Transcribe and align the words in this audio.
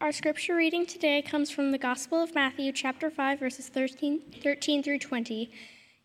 Our 0.00 0.12
scripture 0.12 0.56
reading 0.56 0.86
today 0.86 1.20
comes 1.20 1.50
from 1.50 1.72
the 1.72 1.78
Gospel 1.78 2.22
of 2.22 2.34
Matthew, 2.34 2.72
chapter 2.72 3.10
5, 3.10 3.38
verses 3.38 3.68
13, 3.68 4.22
13 4.42 4.82
through 4.82 4.98
20. 4.98 5.52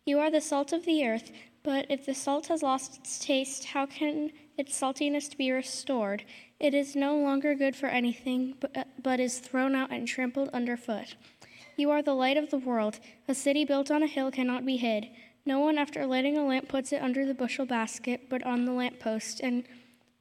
You 0.04 0.18
are 0.18 0.30
the 0.30 0.42
salt 0.42 0.74
of 0.74 0.84
the 0.84 1.08
earth, 1.08 1.32
but 1.62 1.86
if 1.88 2.04
the 2.04 2.14
salt 2.14 2.48
has 2.48 2.62
lost 2.62 2.98
its 2.98 3.18
taste, 3.18 3.64
how 3.64 3.86
can 3.86 4.32
its 4.58 4.78
saltiness 4.78 5.34
be 5.34 5.50
restored? 5.50 6.24
It 6.60 6.74
is 6.74 6.94
no 6.94 7.16
longer 7.16 7.54
good 7.54 7.74
for 7.74 7.86
anything, 7.86 8.56
but, 8.60 8.76
uh, 8.76 8.84
but 9.02 9.18
is 9.18 9.38
thrown 9.38 9.74
out 9.74 9.90
and 9.90 10.06
trampled 10.06 10.50
underfoot. 10.50 11.16
You 11.78 11.90
are 11.90 12.02
the 12.02 12.12
light 12.12 12.36
of 12.36 12.50
the 12.50 12.58
world. 12.58 13.00
A 13.26 13.34
city 13.34 13.64
built 13.64 13.90
on 13.90 14.02
a 14.02 14.06
hill 14.06 14.30
cannot 14.30 14.66
be 14.66 14.76
hid. 14.76 15.08
No 15.46 15.60
one, 15.60 15.78
after 15.78 16.04
lighting 16.04 16.36
a 16.36 16.44
lamp, 16.44 16.68
puts 16.68 16.92
it 16.92 17.00
under 17.00 17.24
the 17.24 17.32
bushel 17.32 17.64
basket, 17.64 18.28
but 18.28 18.42
on 18.44 18.66
the 18.66 18.72
lamppost, 18.72 19.40
and 19.40 19.64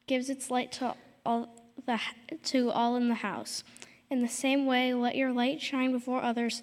gives 0.08 0.30
its 0.30 0.50
light 0.50 0.72
to 0.74 0.96
all 1.26 1.50
the, 1.86 2.00
to 2.44 2.72
all 2.72 2.96
in 2.96 3.10
the 3.10 3.16
house. 3.16 3.64
In 4.10 4.22
the 4.22 4.28
same 4.28 4.66
way, 4.66 4.94
let 4.94 5.16
your 5.16 5.32
light 5.32 5.62
shine 5.62 5.92
before 5.92 6.22
others, 6.22 6.62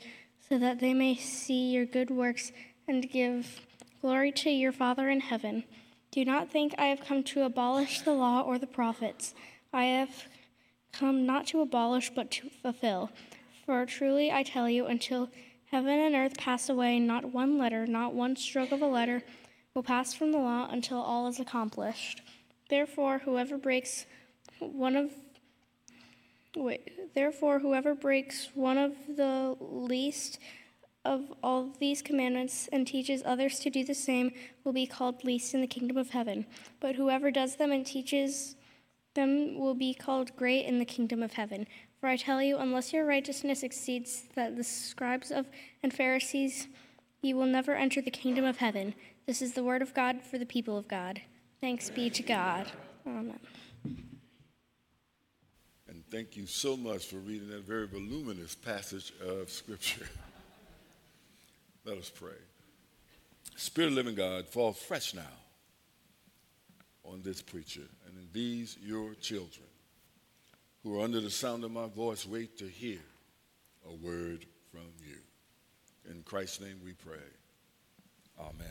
so 0.48 0.58
that 0.58 0.80
they 0.80 0.94
may 0.94 1.14
see 1.16 1.70
your 1.70 1.86
good 1.86 2.10
works 2.10 2.52
and 2.86 3.10
give 3.10 3.60
glory 4.00 4.32
to 4.32 4.50
your 4.50 4.72
Father 4.72 5.08
in 5.08 5.20
heaven. 5.20 5.64
Do 6.10 6.24
not 6.24 6.50
think 6.50 6.74
I 6.76 6.86
have 6.86 7.04
come 7.04 7.22
to 7.24 7.42
abolish 7.42 8.02
the 8.02 8.12
law 8.12 8.42
or 8.42 8.58
the 8.58 8.66
prophets. 8.66 9.34
I 9.72 9.84
have 9.84 10.26
come 10.92 11.24
not 11.24 11.46
to 11.48 11.60
abolish, 11.60 12.10
but 12.14 12.30
to 12.32 12.50
fulfill. 12.50 13.10
For 13.64 13.86
truly 13.86 14.30
I 14.30 14.42
tell 14.42 14.68
you, 14.68 14.86
until 14.86 15.30
heaven 15.70 15.98
and 15.98 16.14
earth 16.14 16.36
pass 16.36 16.68
away, 16.68 16.98
not 16.98 17.32
one 17.32 17.56
letter, 17.56 17.86
not 17.86 18.12
one 18.12 18.36
stroke 18.36 18.72
of 18.72 18.82
a 18.82 18.86
letter 18.86 19.22
will 19.74 19.82
pass 19.82 20.12
from 20.12 20.32
the 20.32 20.38
law 20.38 20.68
until 20.70 20.98
all 20.98 21.26
is 21.28 21.40
accomplished. 21.40 22.20
Therefore, 22.68 23.18
whoever 23.24 23.56
breaks 23.56 24.04
one 24.68 24.96
of 24.96 25.10
wait, 26.56 27.14
therefore 27.14 27.60
whoever 27.60 27.94
breaks 27.94 28.50
one 28.54 28.78
of 28.78 28.92
the 29.16 29.56
least 29.60 30.38
of 31.04 31.32
all 31.42 31.70
these 31.80 32.02
commandments 32.02 32.68
and 32.72 32.86
teaches 32.86 33.22
others 33.24 33.58
to 33.58 33.70
do 33.70 33.84
the 33.84 33.94
same 33.94 34.32
will 34.62 34.72
be 34.72 34.86
called 34.86 35.24
least 35.24 35.54
in 35.54 35.60
the 35.60 35.66
kingdom 35.66 35.96
of 35.96 36.10
heaven. 36.10 36.46
But 36.80 36.94
whoever 36.94 37.30
does 37.30 37.56
them 37.56 37.72
and 37.72 37.84
teaches 37.84 38.54
them 39.14 39.58
will 39.58 39.74
be 39.74 39.94
called 39.94 40.36
great 40.36 40.64
in 40.64 40.78
the 40.78 40.84
kingdom 40.84 41.22
of 41.22 41.32
heaven. 41.32 41.66
For 42.00 42.08
I 42.08 42.16
tell 42.16 42.42
you, 42.42 42.58
unless 42.58 42.92
your 42.92 43.06
righteousness 43.06 43.62
exceeds 43.62 44.24
that 44.34 44.56
the 44.56 44.64
scribes 44.64 45.30
of 45.30 45.46
and 45.82 45.92
Pharisees, 45.92 46.68
you 47.20 47.36
will 47.36 47.46
never 47.46 47.74
enter 47.74 48.00
the 48.00 48.10
kingdom 48.10 48.44
of 48.44 48.58
heaven. 48.58 48.94
This 49.26 49.42
is 49.42 49.52
the 49.52 49.64
word 49.64 49.82
of 49.82 49.94
God 49.94 50.20
for 50.22 50.38
the 50.38 50.46
people 50.46 50.76
of 50.76 50.88
God. 50.88 51.22
Thanks 51.60 51.90
be 51.90 52.10
to 52.10 52.22
God. 52.22 52.72
Amen. 53.06 53.38
Thank 56.12 56.36
you 56.36 56.46
so 56.46 56.76
much 56.76 57.06
for 57.06 57.16
reading 57.16 57.48
that 57.48 57.64
very 57.64 57.86
voluminous 57.86 58.54
passage 58.54 59.14
of 59.26 59.48
Scripture. 59.48 60.06
Let 61.86 61.96
us 61.96 62.10
pray. 62.10 62.36
Spirit 63.56 63.86
of 63.86 63.94
living 63.94 64.14
God, 64.14 64.46
fall 64.46 64.74
fresh 64.74 65.14
now 65.14 65.22
on 67.02 67.22
this 67.22 67.40
preacher 67.40 67.88
and 68.06 68.14
in 68.18 68.28
these 68.30 68.76
your 68.84 69.14
children 69.14 69.64
who 70.82 71.00
are 71.00 71.02
under 71.02 71.18
the 71.18 71.30
sound 71.30 71.64
of 71.64 71.70
my 71.70 71.86
voice 71.86 72.26
wait 72.26 72.58
to 72.58 72.66
hear 72.66 73.00
a 73.88 73.94
word 73.94 74.44
from 74.70 74.92
you. 75.02 75.16
In 76.10 76.22
Christ's 76.24 76.60
name 76.60 76.78
we 76.84 76.92
pray. 76.92 77.16
Amen. 78.38 78.68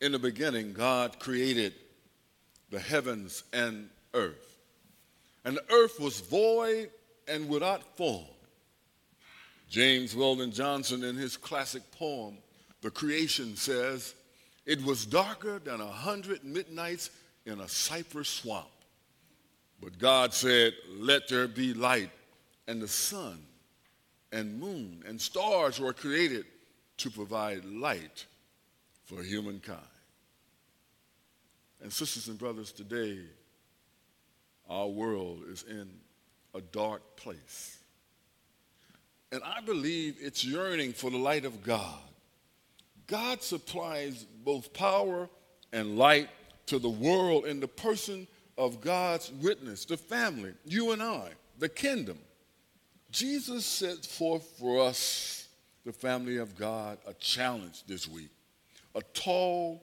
In 0.00 0.12
the 0.12 0.18
beginning, 0.18 0.72
God 0.72 1.18
created 1.18 1.74
the 2.70 2.80
heavens 2.80 3.44
and 3.52 3.90
earth. 4.14 4.53
And 5.44 5.56
the 5.56 5.72
earth 5.72 6.00
was 6.00 6.20
void 6.20 6.90
and 7.28 7.48
without 7.48 7.96
form. 7.96 8.24
James 9.68 10.14
Weldon 10.14 10.52
Johnson, 10.52 11.04
in 11.04 11.16
his 11.16 11.36
classic 11.36 11.82
poem, 11.92 12.38
The 12.80 12.90
Creation, 12.90 13.56
says, 13.56 14.14
It 14.66 14.82
was 14.84 15.04
darker 15.04 15.58
than 15.58 15.80
a 15.80 15.86
hundred 15.86 16.44
midnights 16.44 17.10
in 17.46 17.60
a 17.60 17.68
cypress 17.68 18.28
swamp. 18.28 18.68
But 19.80 19.98
God 19.98 20.32
said, 20.32 20.74
Let 20.96 21.28
there 21.28 21.48
be 21.48 21.74
light. 21.74 22.10
And 22.66 22.80
the 22.80 22.88
sun 22.88 23.38
and 24.32 24.58
moon 24.58 25.02
and 25.06 25.20
stars 25.20 25.78
were 25.78 25.92
created 25.92 26.46
to 26.98 27.10
provide 27.10 27.64
light 27.64 28.24
for 29.04 29.22
humankind. 29.22 29.80
And 31.82 31.92
sisters 31.92 32.28
and 32.28 32.38
brothers, 32.38 32.72
today, 32.72 33.18
our 34.68 34.88
world 34.88 35.42
is 35.50 35.64
in 35.68 35.88
a 36.54 36.60
dark 36.60 37.16
place. 37.16 37.78
And 39.32 39.42
I 39.42 39.60
believe 39.60 40.16
it's 40.20 40.44
yearning 40.44 40.92
for 40.92 41.10
the 41.10 41.18
light 41.18 41.44
of 41.44 41.62
God. 41.62 41.98
God 43.06 43.42
supplies 43.42 44.24
both 44.44 44.72
power 44.72 45.28
and 45.72 45.98
light 45.98 46.28
to 46.66 46.78
the 46.78 46.88
world 46.88 47.44
in 47.44 47.60
the 47.60 47.68
person 47.68 48.26
of 48.56 48.80
God's 48.80 49.32
witness, 49.42 49.84
the 49.84 49.96
family, 49.96 50.54
you 50.64 50.92
and 50.92 51.02
I, 51.02 51.30
the 51.58 51.68
kingdom. 51.68 52.18
Jesus 53.10 53.66
set 53.66 54.04
forth 54.04 54.44
for 54.58 54.80
us, 54.80 55.48
the 55.84 55.92
family 55.92 56.38
of 56.38 56.56
God, 56.56 56.98
a 57.06 57.14
challenge 57.14 57.84
this 57.86 58.08
week, 58.08 58.30
a 58.94 59.02
tall 59.12 59.82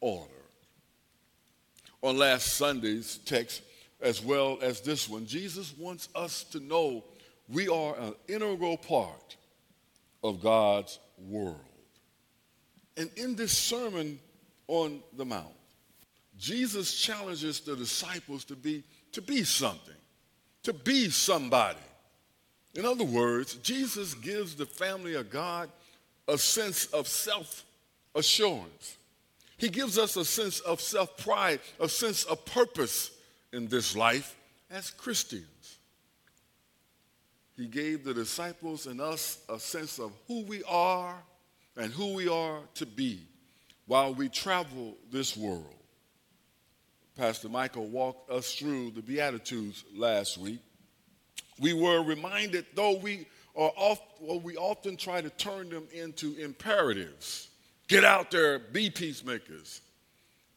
order. 0.00 0.30
On 2.02 2.16
last 2.16 2.54
Sunday's 2.54 3.18
text, 3.24 3.62
as 4.02 4.22
well 4.22 4.58
as 4.62 4.80
this 4.80 5.08
one. 5.08 5.26
Jesus 5.26 5.74
wants 5.76 6.08
us 6.14 6.44
to 6.44 6.60
know 6.60 7.04
we 7.48 7.68
are 7.68 7.96
an 7.98 8.14
integral 8.28 8.76
part 8.76 9.36
of 10.22 10.42
God's 10.42 10.98
world. 11.18 11.56
And 12.96 13.10
in 13.16 13.34
this 13.34 13.56
Sermon 13.56 14.18
on 14.68 15.00
the 15.16 15.24
Mount, 15.24 15.54
Jesus 16.38 16.94
challenges 16.94 17.60
the 17.60 17.76
disciples 17.76 18.44
to 18.44 18.56
be, 18.56 18.82
to 19.12 19.20
be 19.20 19.44
something, 19.44 19.94
to 20.62 20.72
be 20.72 21.10
somebody. 21.10 21.78
In 22.74 22.86
other 22.86 23.04
words, 23.04 23.54
Jesus 23.56 24.14
gives 24.14 24.54
the 24.54 24.66
family 24.66 25.14
of 25.14 25.30
God 25.30 25.70
a 26.28 26.38
sense 26.38 26.86
of 26.86 27.08
self 27.08 27.64
assurance. 28.14 28.96
He 29.56 29.68
gives 29.68 29.98
us 29.98 30.16
a 30.16 30.24
sense 30.24 30.60
of 30.60 30.80
self 30.80 31.16
pride, 31.18 31.60
a 31.78 31.88
sense 31.88 32.24
of 32.24 32.44
purpose 32.46 33.10
in 33.52 33.68
this 33.68 33.96
life 33.96 34.36
as 34.70 34.90
Christians. 34.90 35.78
He 37.56 37.66
gave 37.66 38.04
the 38.04 38.14
disciples 38.14 38.86
and 38.86 39.00
us 39.00 39.38
a 39.48 39.58
sense 39.58 39.98
of 39.98 40.12
who 40.26 40.44
we 40.44 40.62
are 40.64 41.22
and 41.76 41.92
who 41.92 42.14
we 42.14 42.28
are 42.28 42.60
to 42.74 42.86
be 42.86 43.20
while 43.86 44.14
we 44.14 44.28
travel 44.28 44.96
this 45.10 45.36
world. 45.36 45.74
Pastor 47.16 47.48
Michael 47.48 47.86
walked 47.86 48.30
us 48.30 48.54
through 48.54 48.92
the 48.92 49.02
Beatitudes 49.02 49.84
last 49.94 50.38
week. 50.38 50.60
We 51.58 51.74
were 51.74 52.02
reminded, 52.02 52.64
though 52.74 52.96
we 52.96 53.26
are 53.54 53.72
oft, 53.76 54.02
well, 54.20 54.40
we 54.40 54.56
often 54.56 54.96
try 54.96 55.20
to 55.20 55.28
turn 55.28 55.68
them 55.68 55.86
into 55.92 56.34
imperatives. 56.38 57.50
Get 57.88 58.04
out 58.04 58.30
there, 58.30 58.58
be 58.58 58.88
peacemakers, 58.88 59.82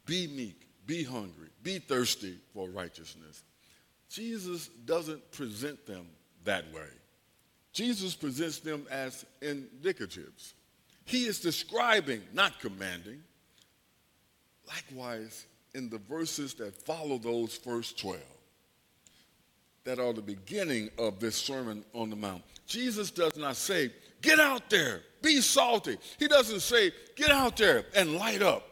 be 0.05 0.27
meek, 0.27 0.67
be 0.85 1.03
hungry, 1.03 1.49
be 1.61 1.79
thirsty 1.79 2.37
for 2.53 2.67
righteousness. 2.69 3.43
Jesus 4.09 4.67
doesn't 4.85 5.31
present 5.31 5.85
them 5.85 6.05
that 6.45 6.65
way. 6.73 6.87
Jesus 7.71 8.13
presents 8.13 8.59
them 8.59 8.85
as 8.91 9.25
indicatives. 9.41 10.53
He 11.05 11.25
is 11.25 11.39
describing, 11.39 12.21
not 12.33 12.59
commanding. 12.59 13.23
Likewise, 14.67 15.45
in 15.73 15.89
the 15.89 15.97
verses 15.97 16.53
that 16.55 16.75
follow 16.85 17.17
those 17.17 17.55
first 17.55 17.99
12, 17.99 18.19
that 19.85 19.99
are 19.99 20.13
the 20.13 20.21
beginning 20.21 20.89
of 20.97 21.19
this 21.19 21.35
Sermon 21.35 21.83
on 21.93 22.09
the 22.09 22.15
Mount, 22.15 22.43
Jesus 22.67 23.11
does 23.11 23.35
not 23.35 23.55
say, 23.55 23.91
Get 24.21 24.39
out 24.39 24.69
there, 24.69 25.01
be 25.21 25.41
salty. 25.41 25.97
He 26.17 26.27
doesn't 26.27 26.61
say, 26.61 26.91
Get 27.15 27.31
out 27.31 27.57
there 27.57 27.83
and 27.95 28.15
light 28.15 28.41
up. 28.41 28.69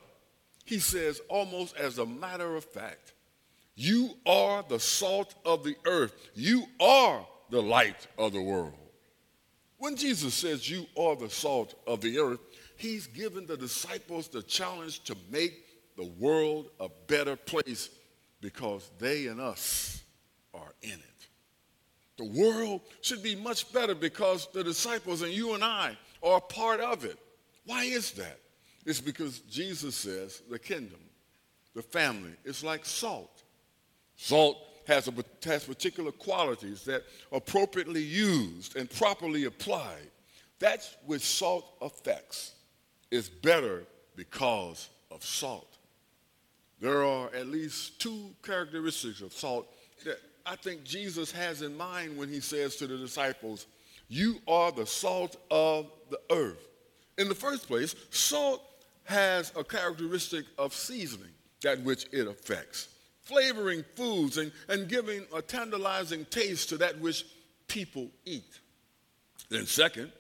He 0.66 0.80
says, 0.80 1.22
almost 1.28 1.76
as 1.78 1.98
a 1.98 2.06
matter 2.06 2.56
of 2.56 2.64
fact, 2.66 3.14
you 3.76 4.12
are 4.26 4.64
the 4.68 4.80
salt 4.80 5.34
of 5.46 5.64
the 5.64 5.76
earth. 5.86 6.14
You 6.36 6.66
are 6.80 7.26
the 7.50 7.62
light 7.62 8.08
of 8.18 8.34
the 8.34 8.42
world. 8.42 8.74
When 9.78 9.96
Jesus 9.96 10.36
says 10.36 10.70
you 10.70 10.86
are 10.96 11.16
the 11.16 11.30
salt 11.30 11.74
of 11.88 12.02
the 12.02 12.20
earth, 12.20 12.40
he's 12.78 13.08
given 13.08 13.48
the 13.48 13.58
disciples 13.58 14.28
the 14.28 14.44
challenge 14.44 15.04
to 15.06 15.16
make 15.32 15.66
the 15.98 16.06
world 16.20 16.70
a 16.80 16.88
better 17.08 17.36
place 17.36 17.90
because 18.42 18.90
they 19.00 19.28
and 19.28 19.42
us 19.42 20.04
are 20.54 20.74
in 20.82 20.92
it. 20.92 21.28
The 22.18 22.26
world 22.26 22.82
should 23.02 23.24
be 23.24 23.36
much 23.36 23.72
better 23.74 23.96
because 23.96 24.48
the 24.54 24.64
disciples 24.64 25.24
and 25.24 25.32
you 25.32 25.56
and 25.56 25.64
I 25.64 25.98
are 26.22 26.38
a 26.38 26.42
part 26.42 26.80
of 26.80 27.04
it. 27.04 27.18
Why 27.66 27.86
is 27.86 28.12
that? 28.12 28.40
It's 28.86 29.02
because 29.02 29.40
Jesus 29.42 29.96
says 29.96 30.42
the 30.50 30.60
kingdom, 30.60 31.00
the 31.76 31.82
family, 31.82 32.34
is 32.44 32.64
like 32.64 32.86
salt. 32.86 33.44
Salt 34.16 34.58
has, 34.88 35.08
a, 35.08 35.14
has 35.44 35.66
particular 35.66 36.12
qualities 36.12 36.84
that 36.86 37.04
appropriately 37.32 38.02
used 38.02 38.76
and 38.76 38.90
properly 38.90 39.46
applied, 39.46 40.10
that's 40.60 40.96
which 41.06 41.22
salt 41.22 41.66
affects 41.82 42.54
is 43.10 43.30
better 43.30 43.84
because 44.16 44.90
of 45.12 45.24
salt. 45.24 45.78
There 46.80 47.04
are 47.04 47.34
at 47.36 47.48
least 47.48 48.00
two 48.00 48.32
characteristics 48.44 49.22
of 49.22 49.34
salt 49.34 49.68
that 50.06 50.18
I 50.46 50.56
think 50.56 50.84
Jesus 50.84 51.32
has 51.32 51.62
in 51.62 51.78
mind 51.78 52.18
when 52.18 52.30
he 52.30 52.40
says 52.40 52.76
to 52.78 52.88
the 52.88 52.98
disciples, 52.98 53.68
You 54.08 54.38
are 54.48 54.72
the 54.72 54.88
salt 54.88 55.38
of 55.52 55.92
the 56.10 56.20
earth. 56.32 56.68
In 57.18 57.30
the 57.30 57.36
first 57.36 57.68
place, 57.68 57.96
salt 58.10 58.64
has 59.06 59.52
a 59.56 59.64
characteristic 59.64 60.46
of 60.58 60.74
seasoning, 60.74 61.34
that 61.62 61.82
which 61.82 62.08
it 62.12 62.28
affects, 62.28 62.90
flavoring 63.22 63.84
foods 63.96 64.38
and, 64.38 64.52
and 64.70 64.88
giving 64.88 65.26
a 65.36 65.42
tantalizing 65.42 66.26
taste 66.26 66.70
to 66.70 66.78
that 66.78 67.00
which 67.00 67.26
people 67.68 68.10
eat. 68.26 68.60
Then, 69.50 69.66
second, 69.66 70.12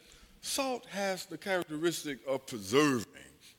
salt 0.41 0.85
has 0.87 1.25
the 1.25 1.37
characteristic 1.37 2.19
of 2.27 2.45
preserving 2.45 3.05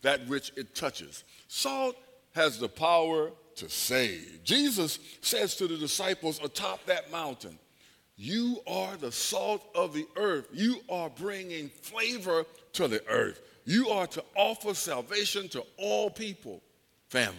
that 0.03 0.27
which 0.27 0.53
it 0.57 0.75
touches. 0.75 1.25
Salt 1.49 1.97
has 2.35 2.59
the 2.59 2.69
power 2.69 3.31
to 3.57 3.69
save. 3.69 4.41
Jesus 4.45 4.99
says 5.21 5.57
to 5.57 5.67
the 5.67 5.77
disciples 5.77 6.41
atop 6.43 6.85
that 6.87 7.11
mountain, 7.11 7.59
You 8.17 8.61
are 8.67 8.97
the 8.97 9.13
salt 9.13 9.65
of 9.75 9.95
the 9.95 10.07
earth. 10.17 10.49
You 10.53 10.81
are 10.89 11.11
bringing 11.11 11.69
flavor 11.69 12.45
to 12.75 12.89
the 12.89 13.07
earth. 13.09 13.41
You 13.65 13.89
are 13.91 14.07
to 14.09 14.25
offer 14.35 14.75
salvation 14.75 15.49
to 15.51 15.65
all 15.77 16.11
people. 16.11 16.63
Family. 17.09 17.37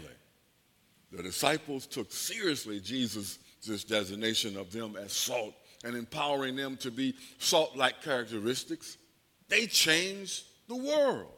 The 1.11 1.23
disciples 1.23 1.85
took 1.85 2.11
seriously 2.11 2.79
Jesus' 2.79 3.39
designation 3.87 4.57
of 4.57 4.71
them 4.71 4.95
as 4.95 5.13
salt 5.13 5.53
and 5.83 5.95
empowering 5.95 6.55
them 6.55 6.77
to 6.77 6.91
be 6.91 7.15
salt 7.39 7.75
like 7.75 8.01
characteristics. 8.01 8.97
They 9.49 9.67
changed 9.67 10.45
the 10.67 10.75
world. 10.75 11.31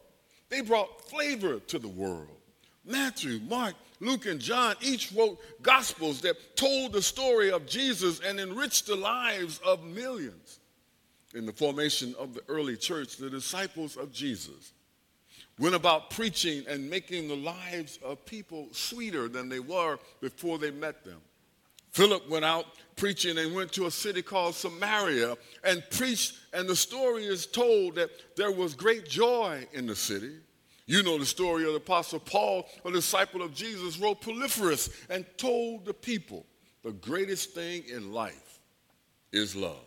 They 0.49 0.61
brought 0.61 1.09
flavor 1.09 1.59
to 1.59 1.79
the 1.79 1.87
world. 1.87 2.37
Matthew, 2.85 3.39
Mark, 3.47 3.73
Luke, 3.99 4.27
and 4.27 4.39
John 4.39 4.75
each 4.81 5.11
wrote 5.11 5.39
gospels 5.61 6.21
that 6.21 6.55
told 6.55 6.93
the 6.93 7.01
story 7.01 7.51
of 7.51 7.65
Jesus 7.65 8.19
and 8.19 8.39
enriched 8.39 8.85
the 8.85 8.95
lives 8.95 9.59
of 9.65 9.83
millions. 9.83 10.59
In 11.33 11.45
the 11.45 11.51
formation 11.51 12.15
of 12.17 12.33
the 12.33 12.43
early 12.47 12.77
church, 12.77 13.17
the 13.17 13.29
disciples 13.29 13.97
of 13.97 14.13
Jesus 14.13 14.71
went 15.59 15.75
about 15.75 16.09
preaching 16.09 16.63
and 16.67 16.89
making 16.89 17.27
the 17.27 17.35
lives 17.35 17.99
of 18.03 18.25
people 18.25 18.67
sweeter 18.71 19.27
than 19.27 19.49
they 19.49 19.59
were 19.59 19.97
before 20.21 20.57
they 20.57 20.71
met 20.71 21.03
them. 21.05 21.21
Philip 21.91 22.29
went 22.29 22.43
out 22.43 22.65
preaching 22.97 23.37
and 23.37 23.55
went 23.55 23.71
to 23.71 23.85
a 23.85 23.91
city 23.91 24.21
called 24.21 24.53
Samaria 24.53 25.35
and 25.63 25.81
preached, 25.91 26.33
and 26.51 26.67
the 26.67 26.75
story 26.75 27.25
is 27.25 27.45
told 27.45 27.95
that 27.95 28.09
there 28.35 28.51
was 28.51 28.73
great 28.73 29.07
joy 29.07 29.65
in 29.71 29.87
the 29.87 29.95
city. 29.95 30.33
You 30.87 31.03
know 31.03 31.17
the 31.17 31.25
story 31.25 31.63
of 31.63 31.71
the 31.71 31.77
Apostle 31.77 32.19
Paul, 32.19 32.67
a 32.83 32.91
disciple 32.91 33.41
of 33.41 33.53
Jesus, 33.53 33.97
wrote 33.97 34.21
Proliferous 34.21 34.89
and 35.09 35.25
told 35.37 35.85
the 35.85 35.93
people 35.93 36.45
the 36.83 36.91
greatest 36.91 37.51
thing 37.51 37.83
in 37.87 38.11
life 38.11 38.59
is 39.31 39.55
love. 39.55 39.79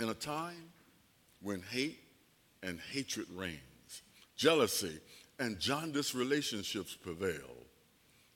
In 0.00 0.08
a 0.08 0.14
time 0.14 0.70
when 1.42 1.62
hate 1.62 1.98
and 2.62 2.78
hatred 2.92 3.26
reigns, 3.34 3.58
jealousy 4.42 4.98
and 5.38 5.60
jaundiced 5.60 6.14
relationships 6.14 6.96
prevail, 6.96 7.54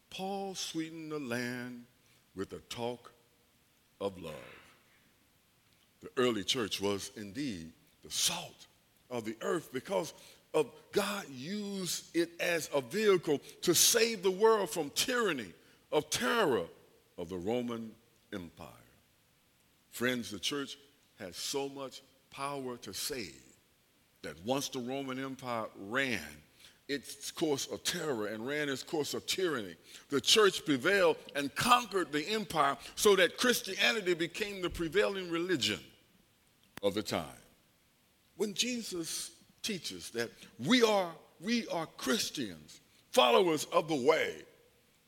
Paul 0.08 0.54
sweetened 0.54 1.10
the 1.10 1.18
land 1.18 1.82
with 2.36 2.52
a 2.52 2.60
talk 2.68 3.12
of 4.00 4.16
love. 4.22 4.34
The 6.02 6.10
early 6.16 6.44
church 6.44 6.80
was 6.80 7.10
indeed 7.16 7.72
the 8.04 8.10
salt 8.12 8.68
of 9.10 9.24
the 9.24 9.36
earth 9.40 9.72
because 9.72 10.14
of 10.54 10.70
God 10.92 11.24
used 11.28 12.16
it 12.16 12.30
as 12.38 12.70
a 12.72 12.80
vehicle 12.80 13.40
to 13.62 13.74
save 13.74 14.22
the 14.22 14.30
world 14.30 14.70
from 14.70 14.90
tyranny, 14.90 15.52
of 15.90 16.08
terror 16.08 16.66
of 17.18 17.28
the 17.28 17.36
Roman 17.36 17.90
Empire. 18.32 18.68
Friends, 19.90 20.30
the 20.30 20.38
church 20.38 20.78
has 21.18 21.36
so 21.36 21.68
much 21.68 22.00
power 22.30 22.76
to 22.76 22.94
save 22.94 23.45
that 24.26 24.44
once 24.44 24.68
the 24.68 24.80
Roman 24.80 25.22
Empire 25.22 25.66
ran 25.88 26.20
its 26.88 27.30
course 27.30 27.66
of 27.66 27.82
terror 27.84 28.26
and 28.26 28.46
ran 28.46 28.68
its 28.68 28.82
course 28.82 29.14
of 29.14 29.24
tyranny. 29.26 29.74
The 30.10 30.20
church 30.20 30.64
prevailed 30.64 31.16
and 31.34 31.54
conquered 31.54 32.12
the 32.12 32.28
empire 32.28 32.76
so 32.96 33.16
that 33.16 33.38
Christianity 33.38 34.14
became 34.14 34.62
the 34.62 34.70
prevailing 34.70 35.30
religion 35.30 35.80
of 36.82 36.94
the 36.94 37.02
time. 37.02 37.24
When 38.36 38.52
Jesus 38.52 39.30
teaches 39.62 40.10
that 40.10 40.30
we 40.64 40.82
are, 40.82 41.10
we 41.40 41.66
are 41.68 41.86
Christians, 41.86 42.80
followers 43.12 43.66
of 43.72 43.88
the 43.88 43.94
way, 43.94 44.34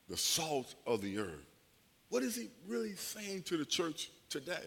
the 0.08 0.16
salt 0.16 0.74
of 0.86 1.00
the 1.00 1.18
earth, 1.18 1.46
what 2.08 2.22
is 2.22 2.36
he 2.36 2.48
really 2.66 2.94
saying 2.94 3.42
to 3.42 3.56
the 3.56 3.66
church 3.66 4.10
today? 4.30 4.64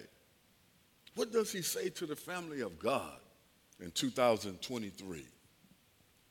What 1.15 1.31
does 1.31 1.51
he 1.51 1.62
say 1.62 1.89
to 1.89 2.06
the 2.06 2.15
family 2.15 2.62
of 2.62 2.80
God 2.80 3.19
in 3.81 3.92
2023? 3.92 5.25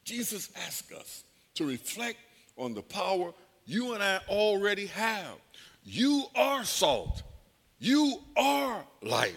Jesus 0.04 0.50
asks 0.66 0.92
us 0.92 1.24
to 1.54 1.66
reflect 1.66 2.18
on 2.56 2.74
the 2.74 2.82
power 2.82 3.32
you 3.66 3.94
and 3.94 4.02
I 4.02 4.20
already 4.28 4.86
have. 4.86 5.36
You 5.84 6.24
are 6.34 6.64
salt. 6.64 7.22
You 7.78 8.18
are 8.36 8.84
light. 9.02 9.36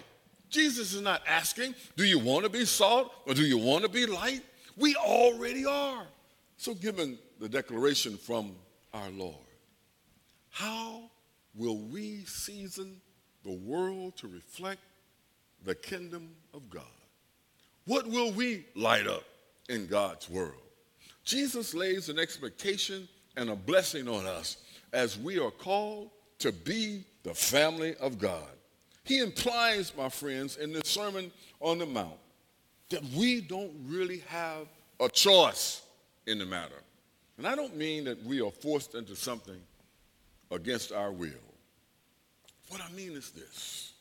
Jesus 0.49 0.93
is 0.93 1.01
not 1.01 1.21
asking, 1.27 1.75
do 1.95 2.03
you 2.03 2.19
want 2.19 2.43
to 2.43 2.49
be 2.49 2.65
salt 2.65 3.11
or 3.25 3.33
do 3.33 3.43
you 3.43 3.57
want 3.57 3.83
to 3.83 3.89
be 3.89 4.05
light? 4.05 4.41
We 4.75 4.95
already 4.95 5.65
are. 5.65 6.05
So, 6.57 6.73
given 6.73 7.17
the 7.39 7.49
declaration 7.49 8.17
from 8.17 8.55
our 8.93 9.09
Lord, 9.09 9.35
how 10.49 11.09
will 11.55 11.77
we 11.77 12.23
season 12.25 13.01
the 13.43 13.51
world 13.51 14.15
to 14.17 14.27
reflect 14.27 14.81
the 15.63 15.75
kingdom 15.75 16.29
of 16.53 16.69
God? 16.69 16.83
What 17.85 18.07
will 18.07 18.31
we 18.31 18.65
light 18.75 19.07
up 19.07 19.23
in 19.69 19.87
God's 19.87 20.29
world? 20.29 20.61
Jesus 21.23 21.73
lays 21.73 22.09
an 22.09 22.19
expectation 22.19 23.07
and 23.35 23.49
a 23.49 23.55
blessing 23.55 24.07
on 24.07 24.25
us 24.25 24.57
as 24.93 25.17
we 25.17 25.39
are 25.39 25.51
called 25.51 26.09
to 26.39 26.51
be 26.51 27.03
the 27.23 27.33
family 27.33 27.95
of 27.95 28.19
God. 28.19 28.47
He 29.03 29.19
implies, 29.19 29.91
my 29.97 30.09
friends, 30.09 30.57
in 30.57 30.71
the 30.71 30.81
Sermon 30.85 31.31
on 31.59 31.79
the 31.79 31.85
Mount, 31.85 32.17
that 32.89 33.03
we 33.15 33.41
don't 33.41 33.73
really 33.85 34.19
have 34.27 34.67
a 34.99 35.09
choice 35.09 35.81
in 36.25 36.39
the 36.39 36.45
matter. 36.45 36.81
And 37.37 37.47
I 37.47 37.55
don't 37.55 37.75
mean 37.75 38.05
that 38.05 38.23
we 38.23 38.41
are 38.41 38.51
forced 38.51 38.95
into 38.95 39.15
something 39.15 39.59
against 40.51 40.91
our 40.91 41.11
will. 41.11 41.31
What 42.69 42.81
I 42.81 42.91
mean 42.93 43.13
is 43.13 43.31
this. 43.31 43.92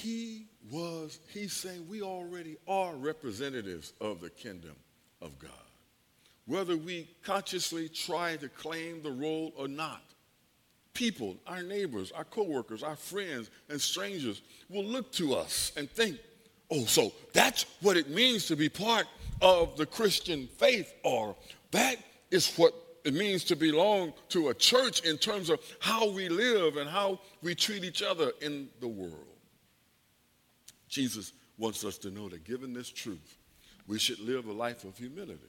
He 0.00 0.46
was, 0.70 1.20
he's 1.28 1.52
saying 1.52 1.86
we 1.86 2.00
already 2.00 2.56
are 2.66 2.94
representatives 2.94 3.92
of 4.00 4.22
the 4.22 4.30
kingdom 4.30 4.74
of 5.20 5.38
God. 5.38 5.50
Whether 6.46 6.78
we 6.78 7.08
consciously 7.22 7.90
try 7.90 8.36
to 8.36 8.48
claim 8.48 9.02
the 9.02 9.10
role 9.10 9.52
or 9.54 9.68
not, 9.68 10.02
people, 10.94 11.36
our 11.46 11.62
neighbors, 11.62 12.10
our 12.10 12.24
coworkers, 12.24 12.82
our 12.82 12.96
friends, 12.96 13.50
and 13.68 13.78
strangers 13.78 14.40
will 14.70 14.84
look 14.84 15.12
to 15.12 15.34
us 15.34 15.72
and 15.76 15.90
think, 15.90 16.18
oh, 16.70 16.84
so 16.86 17.12
that's 17.34 17.66
what 17.82 17.98
it 17.98 18.08
means 18.08 18.46
to 18.46 18.56
be 18.56 18.70
part 18.70 19.06
of 19.42 19.76
the 19.76 19.86
Christian 19.86 20.48
faith, 20.56 20.94
or 21.04 21.36
that 21.70 21.96
is 22.30 22.54
what 22.56 22.72
it 23.04 23.12
means 23.12 23.44
to 23.44 23.56
belong 23.56 24.14
to 24.30 24.48
a 24.48 24.54
church 24.54 25.00
in 25.00 25.18
terms 25.18 25.50
of 25.50 25.60
how 25.80 26.08
we 26.10 26.30
live 26.30 26.78
and 26.78 26.88
how 26.88 27.20
we 27.42 27.54
treat 27.54 27.84
each 27.84 28.02
other 28.02 28.32
in 28.40 28.68
the 28.80 28.88
world. 28.88 29.31
Jesus 30.92 31.32
wants 31.56 31.84
us 31.86 31.96
to 31.96 32.10
know 32.10 32.28
that 32.28 32.44
given 32.44 32.74
this 32.74 32.90
truth, 32.90 33.38
we 33.86 33.98
should 33.98 34.20
live 34.20 34.46
a 34.46 34.52
life 34.52 34.84
of 34.84 34.96
humility. 34.98 35.40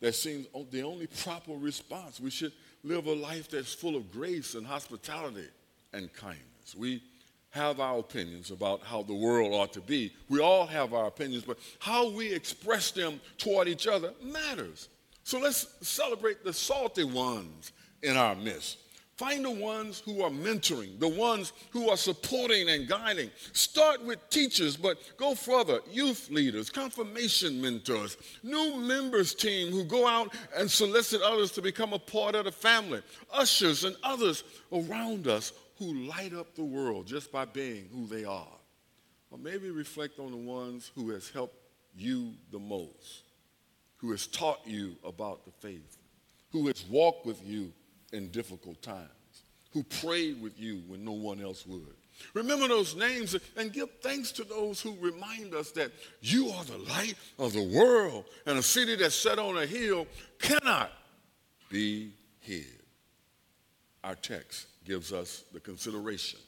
That 0.00 0.14
seems 0.14 0.46
the 0.70 0.82
only 0.82 1.06
proper 1.06 1.52
response. 1.52 2.20
We 2.20 2.28
should 2.28 2.52
live 2.84 3.06
a 3.06 3.14
life 3.14 3.48
that's 3.48 3.72
full 3.72 3.96
of 3.96 4.12
grace 4.12 4.54
and 4.54 4.66
hospitality 4.66 5.48
and 5.94 6.12
kindness. 6.12 6.74
We 6.76 7.02
have 7.50 7.80
our 7.80 7.98
opinions 7.98 8.50
about 8.50 8.82
how 8.82 9.02
the 9.02 9.14
world 9.14 9.54
ought 9.54 9.72
to 9.72 9.80
be. 9.80 10.12
We 10.28 10.40
all 10.40 10.66
have 10.66 10.92
our 10.92 11.06
opinions, 11.06 11.44
but 11.44 11.58
how 11.78 12.10
we 12.10 12.30
express 12.30 12.90
them 12.90 13.22
toward 13.38 13.68
each 13.68 13.86
other 13.86 14.12
matters. 14.22 14.90
So 15.24 15.40
let's 15.40 15.66
celebrate 15.80 16.44
the 16.44 16.52
salty 16.52 17.04
ones 17.04 17.72
in 18.02 18.18
our 18.18 18.34
midst. 18.34 18.76
Find 19.18 19.44
the 19.44 19.50
ones 19.50 20.00
who 20.04 20.22
are 20.22 20.30
mentoring, 20.30 21.00
the 21.00 21.08
ones 21.08 21.52
who 21.70 21.90
are 21.90 21.96
supporting 21.96 22.68
and 22.68 22.86
guiding. 22.86 23.32
Start 23.52 24.00
with 24.04 24.30
teachers, 24.30 24.76
but 24.76 24.96
go 25.16 25.34
further. 25.34 25.80
Youth 25.90 26.30
leaders, 26.30 26.70
confirmation 26.70 27.60
mentors, 27.60 28.16
new 28.44 28.76
members 28.76 29.34
team 29.34 29.72
who 29.72 29.82
go 29.82 30.06
out 30.06 30.32
and 30.56 30.70
solicit 30.70 31.20
others 31.20 31.50
to 31.52 31.62
become 31.62 31.92
a 31.92 31.98
part 31.98 32.36
of 32.36 32.44
the 32.44 32.52
family, 32.52 33.02
ushers 33.32 33.82
and 33.82 33.96
others 34.04 34.44
around 34.72 35.26
us 35.26 35.52
who 35.80 35.94
light 35.94 36.32
up 36.32 36.54
the 36.54 36.62
world 36.62 37.04
just 37.04 37.32
by 37.32 37.44
being 37.44 37.88
who 37.92 38.06
they 38.06 38.24
are. 38.24 38.46
Or 39.32 39.38
maybe 39.38 39.70
reflect 39.70 40.20
on 40.20 40.30
the 40.30 40.36
ones 40.36 40.92
who 40.94 41.10
has 41.10 41.28
helped 41.28 41.56
you 41.96 42.34
the 42.52 42.60
most, 42.60 43.24
who 43.96 44.12
has 44.12 44.28
taught 44.28 44.60
you 44.64 44.94
about 45.04 45.44
the 45.44 45.50
faith, 45.50 45.96
who 46.52 46.68
has 46.68 46.84
walked 46.88 47.26
with 47.26 47.44
you 47.44 47.72
in 48.12 48.28
difficult 48.30 48.80
times, 48.82 49.08
who 49.72 49.82
prayed 49.82 50.40
with 50.40 50.58
you 50.58 50.82
when 50.86 51.04
no 51.04 51.12
one 51.12 51.40
else 51.40 51.66
would. 51.66 51.94
Remember 52.34 52.66
those 52.66 52.96
names 52.96 53.36
and 53.56 53.72
give 53.72 53.88
thanks 54.02 54.32
to 54.32 54.44
those 54.44 54.80
who 54.80 54.96
remind 55.00 55.54
us 55.54 55.70
that 55.72 55.92
you 56.20 56.50
are 56.50 56.64
the 56.64 56.78
light 56.78 57.14
of 57.38 57.52
the 57.52 57.62
world, 57.62 58.24
and 58.46 58.58
a 58.58 58.62
city 58.62 58.96
that's 58.96 59.14
set 59.14 59.38
on 59.38 59.56
a 59.56 59.66
hill 59.66 60.06
cannot 60.40 60.90
be 61.70 62.12
hid. 62.40 62.82
Our 64.02 64.14
text 64.14 64.66
gives 64.84 65.12
us 65.12 65.44
the 65.52 65.60
consideration 65.60 66.40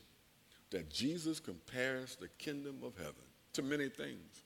that 0.71 0.91
Jesus 0.91 1.41
compares 1.41 2.17
the 2.17 2.29
kingdom 2.39 2.77
of 2.85 2.97
heaven 2.97 3.15
to 3.53 3.63
many 3.63 3.89
things. 3.89 4.45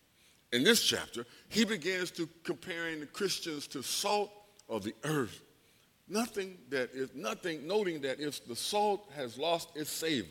In 0.53 0.65
this 0.65 0.83
chapter, 0.83 1.27
he 1.49 1.65
begins 1.65 2.11
to 2.13 2.29
comparing 2.45 3.01
the 3.01 3.07
Christians 3.07 3.67
to 3.69 3.83
salt 3.83 4.31
of 4.69 4.85
the 4.85 4.95
earth 5.05 5.43
Nothing 6.09 6.59
that 6.69 6.91
is 6.93 7.15
nothing, 7.15 7.67
noting 7.67 8.03
that 8.03 8.21
if 8.21 8.47
the 8.47 8.57
salt 8.57 9.11
has 9.17 9.39
lost 9.39 9.75
its 9.75 9.91
savor, 9.91 10.27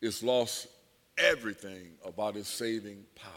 it's 0.00 0.22
lost 0.22 0.68
everything 1.16 1.92
about 2.04 2.36
its 2.36 2.48
saving 2.48 3.04
power. 3.16 3.32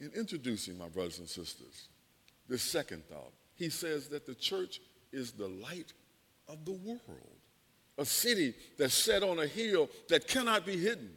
In 0.00 0.10
introducing 0.16 0.78
my 0.78 0.88
brothers 0.88 1.18
and 1.18 1.28
sisters, 1.28 1.88
the 2.48 2.58
second 2.58 3.04
thought, 3.08 3.32
he 3.54 3.68
says 3.68 4.08
that 4.08 4.26
the 4.26 4.34
church 4.34 4.80
is 5.12 5.32
the 5.32 5.48
light 5.48 5.92
of 6.48 6.64
the 6.64 6.72
world, 6.72 7.36
a 7.98 8.04
city 8.04 8.54
that's 8.78 8.94
set 8.94 9.22
on 9.22 9.38
a 9.38 9.46
hill 9.46 9.90
that 10.08 10.28
cannot 10.28 10.64
be 10.64 10.76
hidden. 10.76 11.10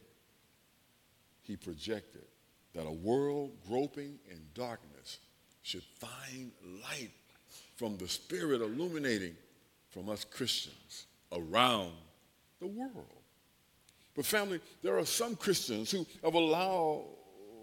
He 1.41 1.55
projected 1.55 2.25
that 2.73 2.85
a 2.85 2.91
world 2.91 3.51
groping 3.67 4.19
in 4.29 4.41
darkness 4.53 5.19
should 5.61 5.83
find 5.99 6.51
light 6.83 7.11
from 7.79 7.95
the 7.95 8.09
Spirit 8.09 8.59
illuminating 8.59 9.33
from 9.89 10.09
us 10.09 10.25
Christians 10.25 11.05
around 11.31 11.93
the 12.59 12.67
world. 12.67 13.05
But, 14.17 14.25
family, 14.25 14.59
there 14.83 14.97
are 14.97 15.05
some 15.05 15.37
Christians 15.37 15.89
who 15.89 16.05
have 16.21 16.33
allowed 16.33 17.05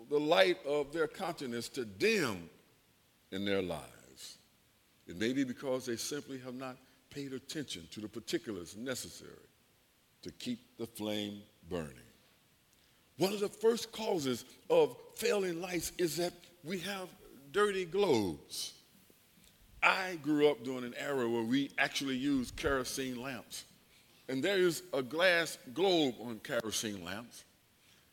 the 0.09 0.19
light 0.19 0.57
of 0.65 0.91
their 0.91 1.07
countenance 1.07 1.69
to 1.69 1.85
dim 1.85 2.49
in 3.31 3.45
their 3.45 3.61
lives. 3.61 4.39
It 5.07 5.19
may 5.19 5.35
be 5.35 5.45
because 5.45 5.85
they 5.85 5.97
simply 5.97 6.39
have 6.39 6.55
not 6.55 6.79
paid 7.11 7.35
attention 7.35 7.87
to 7.91 8.01
the 8.01 8.09
particulars 8.09 8.75
necessary 8.75 9.31
to 10.23 10.31
keep 10.31 10.79
the 10.79 10.87
flame 10.87 11.43
burning. 11.69 11.93
One 13.19 13.35
of 13.35 13.41
the 13.41 13.51
first 13.51 13.93
causes 13.93 14.47
of 14.71 14.97
failing 15.17 15.61
lights 15.61 15.93
is 15.99 16.17
that 16.17 16.33
we 16.65 16.79
have 16.79 17.09
dirty 17.53 17.85
globes. 17.85 18.73
I 19.83 20.19
grew 20.23 20.49
up 20.49 20.65
during 20.65 20.85
an 20.85 20.95
era 20.99 21.29
where 21.29 21.43
we 21.43 21.71
actually 21.79 22.17
used 22.17 22.57
kerosene 22.57 23.21
lamps. 23.21 23.65
And 24.29 24.43
there 24.43 24.59
is 24.59 24.83
a 24.93 25.03
glass 25.03 25.59
globe 25.75 26.15
on 26.21 26.41
kerosene 26.41 27.05
lamps. 27.05 27.45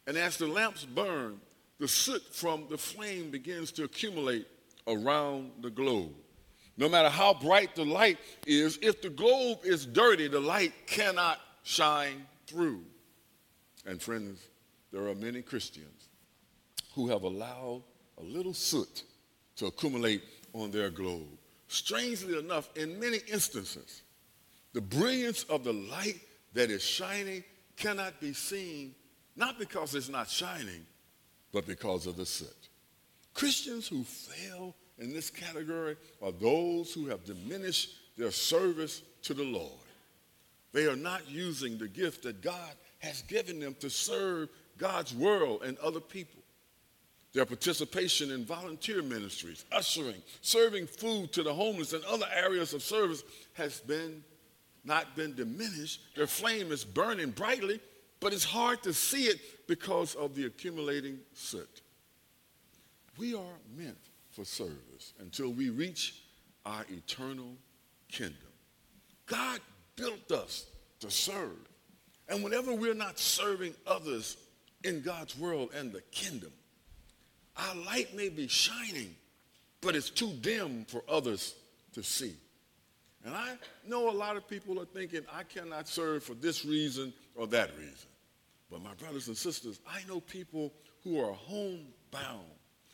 And 0.06 0.18
as 0.18 0.38
the 0.38 0.48
lamps 0.48 0.86
burn, 0.86 1.40
the 1.80 1.88
soot 1.88 2.24
from 2.32 2.66
the 2.70 2.78
flame 2.78 3.32
begins 3.32 3.72
to 3.74 3.84
accumulate 3.84 4.48
around 4.88 5.52
the 5.62 5.70
globe. 5.70 6.14
No 6.78 6.90
matter 6.90 7.10
how 7.10 7.34
bright 7.34 7.76
the 7.76 7.86
light 7.86 8.18
is, 8.46 8.80
if 8.82 9.02
the 9.02 9.10
globe 9.10 9.60
is 9.64 9.86
dirty, 9.86 10.28
the 10.28 10.40
light 10.40 10.74
cannot 10.88 11.40
shine 11.64 12.26
through. 12.48 12.82
And 13.86 14.02
friends, 14.02 14.40
there 14.92 15.08
are 15.08 15.16
many 15.16 15.42
Christians 15.42 16.10
who 16.96 17.08
have 17.10 17.24
allowed 17.24 17.84
a 18.20 18.24
little 18.24 18.54
soot 18.54 19.04
to 19.58 19.68
accumulate 19.68 20.24
on 20.54 20.72
their 20.72 20.90
globe. 20.90 21.38
Strangely 21.74 22.38
enough, 22.38 22.70
in 22.78 23.00
many 23.00 23.18
instances, 23.32 24.04
the 24.74 24.80
brilliance 24.80 25.42
of 25.46 25.64
the 25.64 25.74
light 25.74 26.20
that 26.54 26.70
is 26.70 26.84
shining 26.84 27.44
cannot 27.78 28.22
be 28.22 28.32
seen, 28.32 28.94
not 29.36 29.58
because 29.58 29.96
it's 29.96 30.08
not 30.08 30.30
shining, 30.30 30.86
but 31.52 31.66
because 31.66 32.06
of 32.06 32.16
the 32.16 32.28
soot. 32.28 32.70
Christians 33.34 33.88
who 33.88 34.04
fail 34.04 34.76
in 35.00 35.12
this 35.12 35.32
category 35.32 35.96
are 36.22 36.32
those 36.32 36.94
who 36.94 37.08
have 37.08 37.26
diminished 37.26 37.90
their 38.20 38.30
service 38.30 39.02
to 39.24 39.34
the 39.34 39.44
Lord. 39.44 39.72
They 40.74 40.86
are 40.86 40.96
not 40.96 41.28
using 41.28 41.80
the 41.80 41.88
gift 41.88 42.22
that 42.22 42.44
God 42.44 42.74
has 43.00 43.24
given 43.24 43.60
them 43.60 43.76
to 43.80 43.90
serve 43.90 44.50
God's 44.78 45.16
world 45.16 45.64
and 45.64 45.80
other 45.80 46.02
people. 46.02 46.43
Their 47.34 47.46
participation 47.46 48.32
in 48.32 48.46
volunteer 48.46 49.02
ministries, 49.02 49.66
ushering, 49.72 50.22
serving 50.42 50.86
food 50.86 51.34
to 51.34 51.42
the 51.42 51.54
homeless 51.54 51.94
and 51.94 52.04
other 52.06 52.28
areas 52.34 52.74
of 52.74 52.84
service 52.84 53.24
has 53.54 53.80
been 53.82 54.24
not 54.86 55.16
been 55.16 55.34
diminished. 55.34 56.02
Their 56.16 56.28
flame 56.28 56.72
is 56.72 56.84
burning 56.84 57.32
brightly, 57.32 57.80
but 58.20 58.34
it's 58.34 58.44
hard 58.44 58.84
to 58.84 58.94
see 58.94 59.26
it 59.26 59.68
because 59.68 60.14
of 60.16 60.36
the 60.36 60.46
accumulating 60.46 61.20
soot. 61.34 61.82
We 63.18 63.34
are 63.34 63.60
meant 63.76 63.98
for 64.32 64.44
service 64.44 65.14
until 65.20 65.50
we 65.52 65.70
reach 65.70 66.22
our 66.66 66.86
eternal 66.90 67.56
kingdom. 68.10 68.38
God 69.26 69.60
built 69.96 70.32
us 70.32 70.66
to 71.00 71.10
serve. 71.10 71.58
And 72.30 72.44
whenever 72.44 72.74
we're 72.74 72.94
not 72.94 73.20
serving 73.20 73.74
others 73.86 74.38
in 74.84 75.02
God's 75.02 75.38
world 75.38 75.70
and 75.76 75.92
the 75.92 76.02
kingdom, 76.12 76.52
our 77.58 77.76
light 77.76 78.16
may 78.16 78.30
be 78.30 78.48
shining, 78.48 79.16
but 79.82 79.96
it's 79.96 80.10
too 80.10 80.32
dim 80.42 80.86
for 80.86 81.04
others 81.08 81.56
to 81.94 82.04
see. 82.04 82.36
And 83.26 83.34
I 83.36 83.58
know 83.88 84.10
a 84.10 84.12
lot 84.12 84.36
of 84.36 84.48
people 84.48 84.80
are 84.82 84.86
thinking, 84.86 85.22
I 85.34 85.44
cannot 85.44 85.88
serve 85.88 86.24
for 86.24 86.34
this 86.34 86.66
reason 86.66 87.14
or 87.36 87.48
that 87.48 87.72
reason. 87.78 88.10
But 88.70 88.82
my 88.82 88.94
brothers 88.96 89.28
and 89.28 89.38
sisters, 89.38 89.80
I 89.88 90.02
know 90.08 90.20
people 90.20 90.74
who 91.04 91.20
are 91.22 91.34
homebound. 91.34 92.48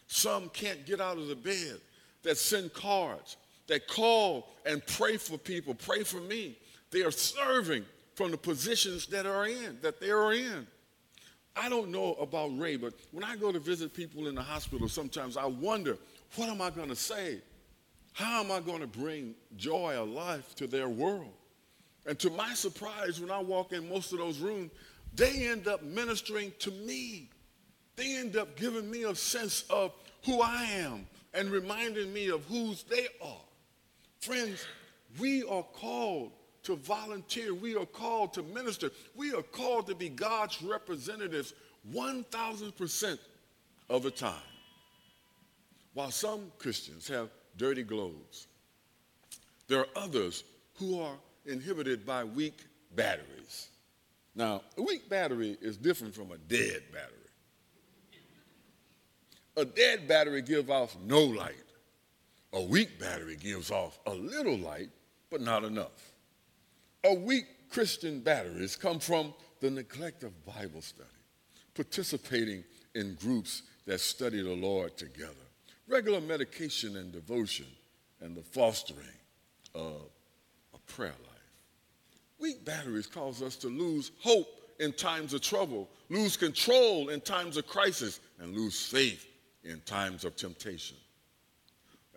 Some 0.08 0.50
can't 0.50 0.86
get 0.86 1.00
out 1.00 1.18
of 1.18 1.28
the 1.28 1.36
bed, 1.36 1.80
that 2.24 2.38
send 2.38 2.74
cards, 2.74 3.38
that 3.68 3.88
call 3.88 4.50
and 4.66 4.86
pray 4.86 5.18
for 5.18 5.38
people, 5.38 5.74
pray 5.74 6.04
for 6.04 6.20
me. 6.20 6.58
They 6.92 7.04
are 7.04 7.12
serving 7.12 7.86
from 8.16 8.32
the 8.32 8.38
positions 8.38 9.06
that 9.08 9.26
are 9.26 9.48
in, 9.48 9.78
that 9.82 10.02
they 10.02 10.10
are 10.10 10.34
in. 10.34 10.68
I 11.56 11.70
don't 11.70 11.90
know 11.90 12.14
about 12.16 12.58
Ray, 12.58 12.78
but 12.78 12.94
when 13.12 13.24
I 13.24 13.36
go 13.36 13.52
to 13.52 13.60
visit 13.60 13.94
people 13.94 14.28
in 14.28 14.36
the 14.36 14.42
hospital, 14.42 14.88
sometimes 14.88 15.36
I 15.38 15.46
wonder, 15.46 15.98
what 16.36 16.50
am 16.50 16.62
I 16.62 16.70
going 16.70 16.90
to 16.90 16.96
say? 16.96 17.42
How 18.14 18.44
am 18.44 18.52
I 18.52 18.60
going 18.60 18.80
to 18.80 18.88
bring 18.88 19.36
joy 19.58 19.98
or 19.98 20.06
life 20.06 20.56
to 20.56 20.68
their 20.68 20.90
world? 20.90 21.34
And 22.06 22.18
to 22.20 22.30
my 22.30 22.54
surprise, 22.54 23.20
when 23.20 23.32
I 23.32 23.40
walk 23.40 23.74
in 23.74 23.90
most 23.90 24.14
of 24.14 24.20
those 24.20 24.40
rooms, 24.40 24.72
they 25.16 25.48
end 25.48 25.68
up 25.68 25.84
ministering 25.84 26.54
to 26.60 26.72
me. 26.72 27.30
They 27.96 28.16
end 28.16 28.38
up 28.38 28.56
giving 28.56 28.90
me 28.90 29.04
a 29.04 29.16
sense 29.16 29.64
of 29.70 29.92
who 30.26 30.42
I 30.42 30.64
am 30.64 31.08
and 31.34 31.50
reminding 31.50 32.14
me 32.14 32.30
of 32.30 32.46
whose 32.46 32.84
they 32.84 33.08
are. 33.24 33.42
Friends, 34.22 34.66
we 35.20 35.44
are 35.44 35.64
called 35.64 36.32
to 36.64 36.76
volunteer. 36.76 37.54
We 37.54 37.76
are 37.76 37.86
called 37.86 38.34
to 38.34 38.44
minister. 38.44 38.92
We 39.16 39.34
are 39.34 39.42
called 39.42 39.88
to 39.88 39.96
be 39.96 40.10
God's 40.10 40.62
representatives 40.62 41.54
1,000% 41.94 43.20
of 43.90 44.04
the 44.04 44.12
time. 44.12 44.36
While 45.94 46.12
some 46.12 46.52
Christians 46.60 47.08
have 47.08 47.30
dirty 47.58 47.84
globes, 47.84 48.48
there 49.68 49.80
are 49.80 49.88
others 49.96 50.44
who 50.76 51.02
are 51.02 51.16
inhibited 51.46 52.06
by 52.06 52.24
weak 52.24 52.66
batteries. 52.96 53.70
Now, 54.36 54.62
a 54.78 54.82
weak 54.82 55.10
battery 55.10 55.58
is 55.62 55.78
different 55.78 56.16
from 56.16 56.32
a 56.32 56.38
dead 56.38 56.84
battery. 56.94 57.16
A 59.58 59.66
dead 59.66 60.08
battery 60.08 60.42
gives 60.42 60.70
off 60.70 60.96
no 61.06 61.22
light. 61.22 61.56
A 62.54 62.62
weak 62.62 63.00
battery 63.00 63.36
gives 63.36 63.72
off 63.72 64.00
a 64.06 64.14
little 64.14 64.58
light, 64.58 64.90
but 65.30 65.42
not 65.42 65.64
enough. 65.64 66.09
A 67.06 67.14
weak 67.14 67.46
Christian 67.70 68.20
batteries 68.20 68.76
come 68.76 69.00
from 69.00 69.34
the 69.62 69.70
neglect 69.70 70.24
of 70.24 70.46
Bible 70.46 70.82
study, 70.82 71.08
participating 71.74 72.64
in 72.94 73.16
groups 73.16 73.64
that 73.86 74.02
study 74.02 74.42
the 74.42 74.54
Lord 74.54 74.98
together, 74.98 75.34
regular 75.88 76.20
medication 76.20 76.98
and 76.98 77.12
devotion, 77.12 77.68
and 78.20 78.36
the 78.36 78.44
fostering 78.44 79.00
of 79.74 80.10
a 80.74 80.78
prayer 80.92 81.10
life. 81.10 81.40
Weak 82.38 82.66
batteries 82.66 83.08
cause 83.08 83.42
us 83.42 83.56
to 83.58 83.68
lose 83.68 84.12
hope 84.20 84.48
in 84.80 84.92
times 84.92 85.34
of 85.34 85.42
trouble, 85.42 85.90
lose 86.10 86.36
control 86.36 87.10
in 87.10 87.22
times 87.22 87.56
of 87.56 87.66
crisis, 87.66 88.20
and 88.40 88.56
lose 88.56 88.86
faith 88.86 89.26
in 89.64 89.80
times 89.82 90.26
of 90.26 90.36
temptation. 90.36 90.98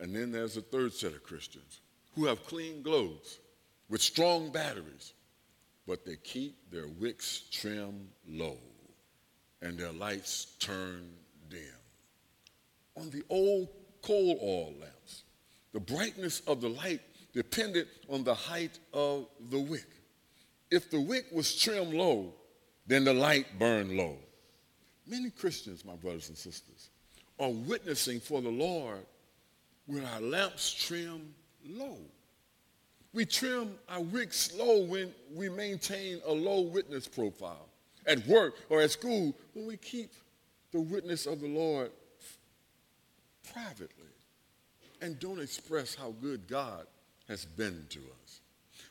And 0.01 0.15
then 0.15 0.33
there's 0.33 0.57
a 0.57 0.63
third 0.63 0.93
set 0.93 1.13
of 1.13 1.23
Christians 1.23 1.81
who 2.15 2.27
have 2.27 2.45
clean 2.47 2.83
globes 2.83 3.39
with 3.93 4.01
strong 4.01 4.51
batteries, 4.51 5.13
but 5.87 6.07
they 6.07 6.17
keep 6.17 6.57
their 6.71 6.89
wicks 6.99 7.43
trimmed 7.51 8.09
low 8.27 8.57
and 9.61 9.77
their 9.77 9.93
lights 9.93 10.57
turned 10.59 11.13
dim. 11.51 11.61
On 12.97 13.11
the 13.11 13.23
old 13.29 13.69
coal 14.01 14.39
oil 14.43 14.73
lamps, 14.81 15.25
the 15.75 15.81
brightness 15.81 16.41
of 16.47 16.63
the 16.63 16.71
light 16.71 17.03
depended 17.35 17.87
on 18.09 18.25
the 18.25 18.35
height 18.35 18.79
of 18.95 19.27
the 19.51 19.61
wick. 19.61 19.89
If 20.71 20.91
the 20.91 21.01
wick 21.01 21.27
was 21.31 21.55
trimmed 21.55 21.93
low, 21.93 22.33
then 22.87 23.05
the 23.05 23.13
light 23.13 23.59
burned 23.59 23.95
low. 23.95 24.17
Many 25.07 25.29
Christians, 25.29 25.85
my 25.85 25.97
brothers 25.97 26.31
and 26.31 26.39
sisters, 26.39 26.89
are 27.39 27.51
witnessing 27.51 28.21
for 28.21 28.41
the 28.41 28.49
Lord 28.49 29.05
with 29.87 30.03
our 30.03 30.21
lamps 30.23 30.73
trimmed 30.73 31.35
low. 31.67 31.99
We 33.15 33.27
trim 33.27 33.75
our 33.89 34.01
wicks 34.01 34.55
low 34.55 34.85
when 34.85 35.13
we 35.35 35.49
maintain 35.49 36.21
a 36.27 36.33
low 36.33 36.63
witness 36.63 37.07
profile 37.07 37.69
at 38.07 38.27
work 38.27 38.55
or 38.71 38.81
at 38.81 38.91
school, 38.91 39.35
when 39.55 39.67
we 39.67 39.77
keep 39.77 40.13
the 40.73 40.81
witness 40.81 41.27
of 41.27 41.41
the 41.41 41.49
Lord 41.49 41.91
privately 43.53 43.89
and 45.01 45.19
don't 45.19 45.41
express 45.41 45.95
how 45.95 46.15
good 46.23 46.49
God 46.49 46.87
has 47.29 47.45
been 47.45 47.87
to 47.91 47.99
us. 47.99 48.41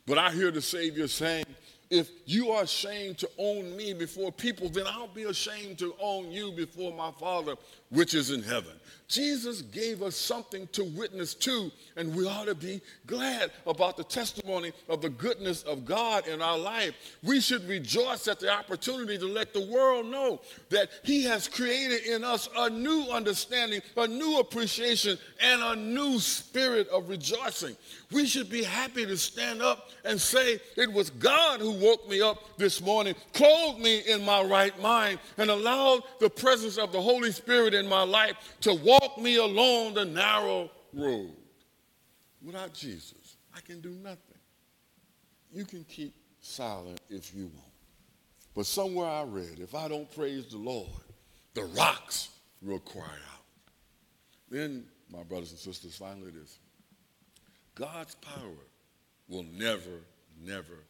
But 0.05 0.17
I 0.17 0.31
hear 0.31 0.51
the 0.51 0.61
Savior 0.61 1.07
saying, 1.07 1.45
if 1.91 2.09
you 2.25 2.51
are 2.51 2.63
ashamed 2.63 3.17
to 3.19 3.29
own 3.37 3.75
me 3.75 3.93
before 3.93 4.31
people, 4.31 4.69
then 4.69 4.87
I'll 4.87 5.07
be 5.07 5.23
ashamed 5.23 5.77
to 5.79 5.93
own 6.01 6.31
you 6.31 6.53
before 6.53 6.93
my 6.93 7.11
Father 7.19 7.55
which 7.91 8.13
is 8.13 8.31
in 8.31 8.41
heaven. 8.41 8.71
Jesus 9.07 9.61
gave 9.61 10.01
us 10.01 10.15
something 10.15 10.67
to 10.67 10.85
witness 10.85 11.33
to, 11.33 11.69
and 11.97 12.15
we 12.15 12.25
ought 12.25 12.45
to 12.45 12.55
be 12.55 12.79
glad 13.05 13.51
about 13.67 13.97
the 13.97 14.05
testimony 14.05 14.71
of 14.87 15.01
the 15.01 15.09
goodness 15.09 15.63
of 15.63 15.83
God 15.83 16.25
in 16.27 16.41
our 16.41 16.57
life. 16.57 16.95
We 17.21 17.41
should 17.41 17.67
rejoice 17.67 18.29
at 18.29 18.39
the 18.39 18.49
opportunity 18.49 19.17
to 19.17 19.27
let 19.27 19.53
the 19.53 19.65
world 19.65 20.05
know 20.05 20.39
that 20.69 20.89
He 21.03 21.25
has 21.25 21.49
created 21.49 22.05
in 22.05 22.23
us 22.23 22.47
a 22.57 22.69
new 22.69 23.07
understanding, 23.11 23.81
a 23.97 24.07
new 24.07 24.39
appreciation, 24.39 25.17
and 25.41 25.61
a 25.61 25.75
new 25.75 26.17
spirit 26.19 26.87
of 26.87 27.09
rejoicing. 27.09 27.75
We 28.13 28.25
should 28.25 28.49
be 28.49 28.63
happy 28.63 29.05
to 29.05 29.17
stand 29.17 29.61
up 29.61 29.89
and 30.05 30.19
say, 30.19 30.61
It 30.77 30.91
was 30.91 31.09
God 31.09 31.59
who 31.59 31.73
woke 31.81 32.07
me 32.07 32.21
up 32.21 32.57
this 32.57 32.79
morning, 32.81 33.15
clothed 33.33 33.79
me 33.79 33.99
in 34.07 34.23
my 34.23 34.41
right 34.43 34.79
mind, 34.81 35.19
and 35.37 35.49
allowed 35.49 36.03
the 36.19 36.29
presence 36.29 36.77
of 36.77 36.91
the 36.91 37.01
Holy 37.01 37.31
Spirit 37.31 37.73
in 37.73 37.87
my 37.87 38.03
life 38.03 38.35
to 38.61 38.73
walk 38.73 39.17
me 39.17 39.37
along 39.37 39.95
the 39.95 40.05
narrow 40.05 40.69
road. 40.93 41.35
Without 42.41 42.73
Jesus, 42.73 43.35
I 43.55 43.59
can 43.61 43.81
do 43.81 43.89
nothing. 43.89 44.19
You 45.51 45.65
can 45.65 45.83
keep 45.83 46.13
silent 46.39 47.01
if 47.09 47.35
you 47.35 47.45
want. 47.45 47.71
But 48.55 48.65
somewhere 48.65 49.07
I 49.07 49.23
read, 49.23 49.59
if 49.59 49.75
I 49.75 49.87
don't 49.87 50.09
praise 50.13 50.47
the 50.47 50.57
Lord, 50.57 50.89
the 51.53 51.63
rocks 51.63 52.29
will 52.61 52.79
cry 52.79 53.03
out. 53.03 53.43
Then, 54.49 54.85
my 55.11 55.23
brothers 55.23 55.51
and 55.51 55.59
sisters, 55.59 55.95
finally 55.95 56.31
this 56.31 56.59
God's 57.75 58.15
power 58.15 58.65
will 59.27 59.45
never, 59.57 60.01
never. 60.43 60.83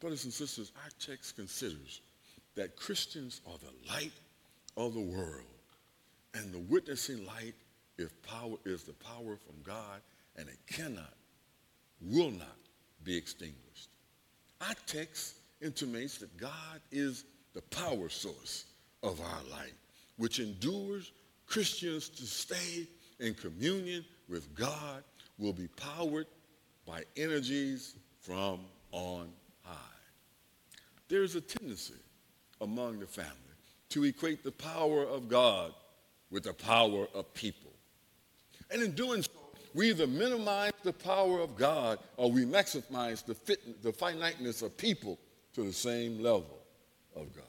Brothers 0.00 0.24
and 0.24 0.32
sisters, 0.32 0.72
our 0.82 0.90
text 0.98 1.36
considers 1.36 2.00
that 2.56 2.76
Christians 2.76 3.42
are 3.46 3.58
the 3.58 3.92
light 3.92 4.12
of 4.76 4.94
the 4.94 5.00
world. 5.00 5.44
And 6.34 6.52
the 6.52 6.58
witnessing 6.58 7.26
light 7.26 7.54
is 7.98 8.10
power 8.26 8.56
is 8.64 8.84
the 8.84 8.94
power 8.94 9.36
from 9.36 9.56
God, 9.62 10.00
and 10.36 10.48
it 10.48 10.58
cannot, 10.66 11.12
will 12.00 12.30
not 12.30 12.56
be 13.04 13.16
extinguished. 13.16 13.90
Our 14.60 14.74
text 14.86 15.36
intimates 15.60 16.18
that 16.18 16.34
God 16.38 16.80
is 16.90 17.24
the 17.52 17.62
power 17.62 18.08
source 18.08 18.66
of 19.02 19.20
our 19.20 19.42
light, 19.50 19.74
which 20.16 20.38
endures 20.38 21.12
Christians 21.46 22.08
to 22.10 22.24
stay 22.24 22.86
in 23.18 23.34
communion 23.34 24.04
with 24.28 24.54
God 24.54 25.02
will 25.38 25.52
be 25.52 25.68
powered 25.68 26.26
by 26.86 27.02
energies 27.16 27.96
from 28.20 28.60
on 28.92 29.28
high. 31.10 31.16
There's 31.16 31.34
a 31.34 31.40
tendency 31.40 31.94
among 32.60 33.00
the 33.00 33.06
family 33.06 33.34
to 33.90 34.04
equate 34.04 34.44
the 34.44 34.52
power 34.52 35.04
of 35.04 35.28
God 35.28 35.72
with 36.30 36.44
the 36.44 36.52
power 36.52 37.06
of 37.14 37.32
people. 37.34 37.72
And 38.70 38.82
in 38.82 38.92
doing 38.92 39.22
so, 39.22 39.30
we 39.74 39.90
either 39.90 40.06
minimize 40.06 40.72
the 40.82 40.92
power 40.92 41.40
of 41.40 41.56
God 41.56 41.98
or 42.16 42.30
we 42.30 42.44
maximize 42.44 43.24
the, 43.24 43.34
fit, 43.34 43.82
the 43.82 43.92
finiteness 43.92 44.62
of 44.62 44.76
people 44.76 45.18
to 45.54 45.62
the 45.62 45.72
same 45.72 46.22
level 46.22 46.58
of 47.16 47.34
God. 47.34 47.44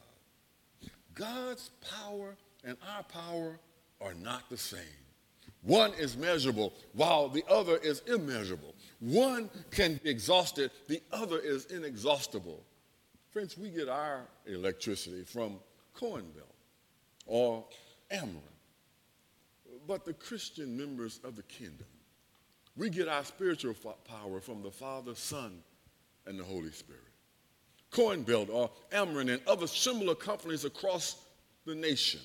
God's 1.13 1.69
power 1.99 2.35
and 2.63 2.77
our 2.95 3.03
power 3.03 3.59
are 3.99 4.13
not 4.13 4.49
the 4.49 4.57
same. 4.57 4.79
One 5.63 5.93
is 5.93 6.17
measurable 6.17 6.73
while 6.93 7.27
the 7.27 7.43
other 7.49 7.77
is 7.77 8.01
immeasurable. 8.07 8.73
One 8.99 9.49
can 9.69 9.99
be 10.03 10.09
exhausted, 10.09 10.71
the 10.87 11.01
other 11.11 11.37
is 11.37 11.65
inexhaustible. 11.65 12.63
Friends, 13.31 13.57
we 13.57 13.69
get 13.69 13.87
our 13.87 14.27
electricity 14.45 15.23
from 15.23 15.59
Corn 15.93 16.25
Belt 16.35 16.53
or 17.25 17.63
Ameren. 18.11 18.41
But 19.87 20.05
the 20.05 20.13
Christian 20.13 20.77
members 20.77 21.21
of 21.23 21.37
the 21.37 21.43
kingdom, 21.43 21.87
we 22.75 22.89
get 22.89 23.07
our 23.07 23.23
spiritual 23.23 23.73
power 23.73 24.41
from 24.41 24.61
the 24.61 24.69
Father, 24.69 25.15
Son, 25.15 25.59
and 26.25 26.37
the 26.37 26.43
Holy 26.43 26.71
Spirit. 26.71 27.01
Corn 27.89 28.23
Belt 28.23 28.49
or 28.51 28.69
Ameren 28.91 29.31
and 29.31 29.41
other 29.47 29.67
similar 29.67 30.15
companies 30.15 30.65
across 30.65 31.25
the 31.65 31.75
nation 31.75 32.19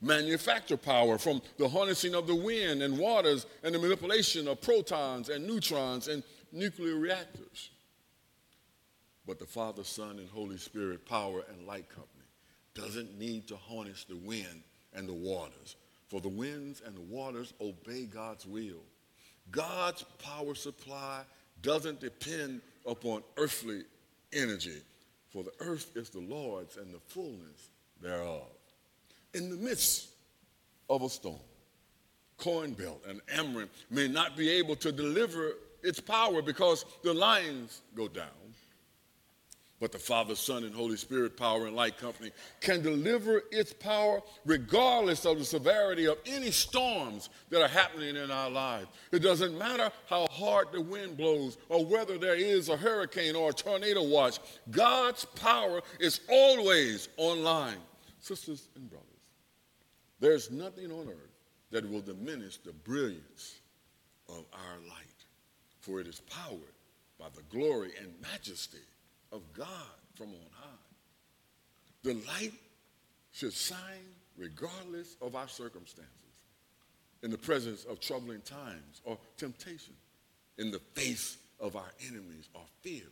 manufacture 0.00 0.76
power 0.76 1.18
from 1.18 1.42
the 1.58 1.68
harnessing 1.68 2.14
of 2.14 2.26
the 2.26 2.34
wind 2.34 2.82
and 2.82 2.96
waters 2.96 3.46
and 3.64 3.74
the 3.74 3.78
manipulation 3.78 4.46
of 4.46 4.60
protons 4.60 5.30
and 5.30 5.46
neutrons 5.46 6.06
and 6.08 6.22
nuclear 6.52 6.96
reactors. 6.96 7.70
But 9.26 9.38
the 9.38 9.46
Father, 9.46 9.84
Son, 9.84 10.18
and 10.18 10.28
Holy 10.28 10.58
Spirit 10.58 11.06
Power 11.06 11.44
and 11.48 11.66
Light 11.66 11.88
Company 11.88 12.10
doesn't 12.74 13.18
need 13.18 13.48
to 13.48 13.56
harness 13.56 14.04
the 14.04 14.16
wind 14.16 14.62
and 14.92 15.08
the 15.08 15.14
waters, 15.14 15.76
for 16.08 16.20
the 16.20 16.28
winds 16.28 16.82
and 16.84 16.96
the 16.96 17.00
waters 17.00 17.54
obey 17.60 18.04
God's 18.04 18.46
will. 18.46 18.82
God's 19.50 20.02
power 20.22 20.54
supply 20.54 21.22
doesn't 21.62 22.00
depend 22.00 22.60
upon 22.86 23.22
earthly 23.36 23.84
energy, 24.32 24.82
for 25.30 25.42
the 25.42 25.52
earth 25.60 25.96
is 25.96 26.10
the 26.10 26.20
Lord's 26.20 26.76
and 26.76 26.92
the 26.92 27.00
fullness 27.00 27.70
thereof. 28.00 28.48
In 29.32 29.48
the 29.48 29.56
midst 29.56 30.08
of 30.90 31.02
a 31.02 31.08
storm, 31.08 31.40
Corn 32.36 32.72
Belt 32.72 33.02
and 33.08 33.24
Ameren 33.26 33.68
may 33.90 34.08
not 34.08 34.36
be 34.36 34.50
able 34.50 34.76
to 34.76 34.92
deliver 34.92 35.52
its 35.82 36.00
power 36.00 36.42
because 36.42 36.84
the 37.02 37.14
lines 37.14 37.82
go 37.94 38.08
down 38.08 38.43
but 39.80 39.92
the 39.92 39.98
Father, 39.98 40.36
Son, 40.36 40.64
and 40.64 40.74
Holy 40.74 40.96
Spirit 40.96 41.36
Power 41.36 41.66
and 41.66 41.74
Light 41.74 41.98
Company 41.98 42.30
can 42.60 42.80
deliver 42.80 43.42
its 43.50 43.72
power 43.72 44.22
regardless 44.44 45.24
of 45.24 45.38
the 45.38 45.44
severity 45.44 46.06
of 46.06 46.16
any 46.26 46.50
storms 46.50 47.28
that 47.50 47.60
are 47.60 47.68
happening 47.68 48.16
in 48.16 48.30
our 48.30 48.50
lives. 48.50 48.86
It 49.12 49.18
doesn't 49.18 49.58
matter 49.58 49.90
how 50.08 50.26
hard 50.30 50.68
the 50.72 50.80
wind 50.80 51.16
blows 51.16 51.58
or 51.68 51.84
whether 51.84 52.18
there 52.18 52.36
is 52.36 52.68
a 52.68 52.76
hurricane 52.76 53.34
or 53.34 53.50
a 53.50 53.52
tornado 53.52 54.02
watch, 54.04 54.38
God's 54.70 55.24
power 55.24 55.82
is 55.98 56.20
always 56.30 57.08
online. 57.16 57.78
Sisters 58.20 58.68
and 58.76 58.88
brothers, 58.88 59.08
there's 60.20 60.50
nothing 60.50 60.90
on 60.92 61.08
earth 61.08 61.34
that 61.72 61.90
will 61.90 62.00
diminish 62.00 62.58
the 62.58 62.72
brilliance 62.72 63.56
of 64.28 64.44
our 64.52 64.78
light, 64.88 65.24
for 65.80 66.00
it 66.00 66.06
is 66.06 66.20
powered 66.20 66.60
by 67.18 67.26
the 67.34 67.42
glory 67.50 67.90
and 68.00 68.14
majesty 68.22 68.78
of 69.34 69.42
God 69.52 69.66
from 70.14 70.28
on 70.28 70.46
high. 70.52 70.68
The 72.04 72.14
light 72.14 72.52
should 73.32 73.52
shine 73.52 73.78
regardless 74.38 75.16
of 75.20 75.34
our 75.34 75.48
circumstances, 75.48 76.10
in 77.22 77.30
the 77.30 77.38
presence 77.38 77.84
of 77.84 78.00
troubling 78.00 78.40
times 78.42 79.00
or 79.04 79.18
temptation, 79.36 79.94
in 80.58 80.70
the 80.70 80.78
face 80.94 81.36
of 81.60 81.76
our 81.76 81.90
enemies 82.08 82.48
or 82.54 82.62
fear. 82.80 83.04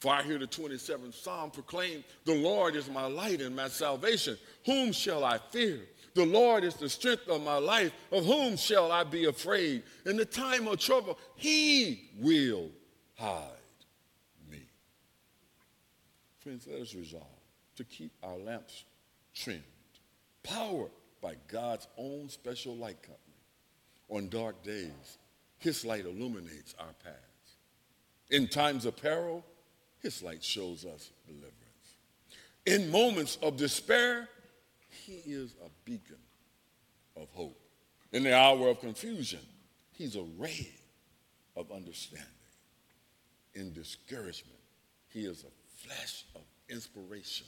For 0.00 0.12
I 0.12 0.22
hear 0.22 0.38
the 0.38 0.46
27th 0.46 1.14
Psalm 1.14 1.50
proclaim, 1.50 2.04
The 2.24 2.34
Lord 2.34 2.76
is 2.76 2.90
my 2.90 3.06
light 3.06 3.40
and 3.40 3.56
my 3.56 3.68
salvation. 3.68 4.36
Whom 4.66 4.92
shall 4.92 5.24
I 5.24 5.38
fear? 5.50 5.80
The 6.14 6.26
Lord 6.26 6.62
is 6.62 6.74
the 6.74 6.88
strength 6.88 7.26
of 7.28 7.42
my 7.42 7.56
life. 7.56 7.92
Of 8.12 8.26
whom 8.26 8.56
shall 8.56 8.92
I 8.92 9.04
be 9.04 9.24
afraid? 9.24 9.82
In 10.04 10.16
the 10.16 10.26
time 10.26 10.68
of 10.68 10.78
trouble, 10.78 11.18
He 11.36 12.10
will 12.20 12.68
hide 13.16 13.63
Friends, 16.44 16.68
let 16.70 16.82
us 16.82 16.94
resolve 16.94 17.24
to 17.76 17.84
keep 17.84 18.12
our 18.22 18.36
lamps 18.36 18.84
trimmed, 19.34 19.62
powered 20.42 20.90
by 21.22 21.36
God's 21.48 21.88
own 21.96 22.28
special 22.28 22.76
light 22.76 23.00
company. 23.00 23.18
On 24.10 24.28
dark 24.28 24.62
days, 24.62 25.16
his 25.56 25.86
light 25.86 26.04
illuminates 26.04 26.74
our 26.78 26.92
paths. 27.02 27.16
In 28.30 28.46
times 28.46 28.84
of 28.84 28.94
peril, 28.94 29.42
his 30.02 30.22
light 30.22 30.44
shows 30.44 30.84
us 30.84 31.12
deliverance. 31.26 31.54
In 32.66 32.90
moments 32.90 33.38
of 33.40 33.56
despair, 33.56 34.28
he 34.90 35.22
is 35.24 35.54
a 35.64 35.70
beacon 35.86 36.20
of 37.16 37.28
hope. 37.32 37.58
In 38.12 38.22
the 38.22 38.36
hour 38.36 38.68
of 38.68 38.80
confusion, 38.80 39.40
he's 39.92 40.14
a 40.14 40.24
ray 40.36 40.68
of 41.56 41.72
understanding. 41.72 42.28
In 43.54 43.72
discouragement, 43.72 44.58
he 45.08 45.20
is 45.24 45.42
a 45.44 45.63
flash 45.84 46.24
of 46.34 46.42
inspiration. 46.68 47.46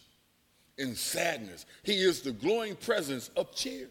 In 0.78 0.94
sadness, 0.94 1.64
he 1.82 1.94
is 1.94 2.20
the 2.20 2.32
glowing 2.32 2.76
presence 2.76 3.30
of 3.36 3.54
cheer. 3.54 3.88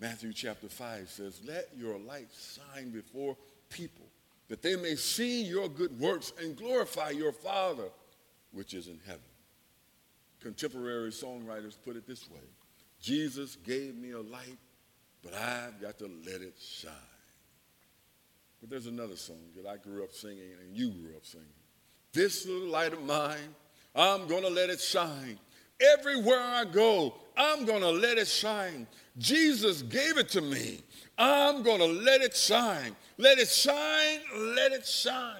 Matthew 0.00 0.32
chapter 0.32 0.68
5 0.68 1.10
says, 1.10 1.40
Let 1.44 1.68
your 1.76 1.98
light 1.98 2.28
shine 2.32 2.90
before 2.90 3.36
people, 3.68 4.06
that 4.48 4.62
they 4.62 4.76
may 4.76 4.94
see 4.94 5.42
your 5.42 5.68
good 5.68 5.98
works 5.98 6.32
and 6.40 6.56
glorify 6.56 7.10
your 7.10 7.32
Father 7.32 7.88
which 8.52 8.74
is 8.74 8.88
in 8.88 8.98
heaven. 9.06 9.20
Contemporary 10.40 11.10
songwriters 11.10 11.76
put 11.84 11.96
it 11.96 12.06
this 12.06 12.30
way 12.30 12.40
Jesus 13.00 13.56
gave 13.56 13.94
me 13.96 14.12
a 14.12 14.20
light, 14.20 14.58
but 15.22 15.34
I've 15.34 15.80
got 15.80 15.98
to 15.98 16.10
let 16.26 16.40
it 16.40 16.54
shine. 16.58 16.92
But 18.60 18.70
there's 18.70 18.86
another 18.86 19.16
song 19.16 19.40
that 19.56 19.66
I 19.66 19.76
grew 19.76 20.02
up 20.04 20.12
singing 20.12 20.52
and 20.62 20.76
you 20.76 20.90
grew 20.90 21.16
up 21.16 21.24
singing. 21.24 21.46
This 22.12 22.46
little 22.46 22.68
light 22.68 22.92
of 22.92 23.02
mine, 23.04 23.54
I'm 23.94 24.26
going 24.26 24.42
to 24.42 24.50
let 24.50 24.70
it 24.70 24.80
shine. 24.80 25.38
Everywhere 25.98 26.40
I 26.40 26.64
go, 26.64 27.14
I'm 27.36 27.64
going 27.64 27.80
to 27.80 27.90
let 27.90 28.18
it 28.18 28.28
shine. 28.28 28.86
Jesus 29.18 29.82
gave 29.82 30.18
it 30.18 30.28
to 30.30 30.40
me. 30.40 30.82
I'm 31.16 31.62
going 31.62 31.78
to 31.78 31.86
let 31.86 32.20
it 32.20 32.36
shine. 32.36 32.96
Let 33.18 33.38
it 33.38 33.48
shine, 33.48 34.20
let 34.56 34.72
it 34.72 34.86
shine. 34.86 35.36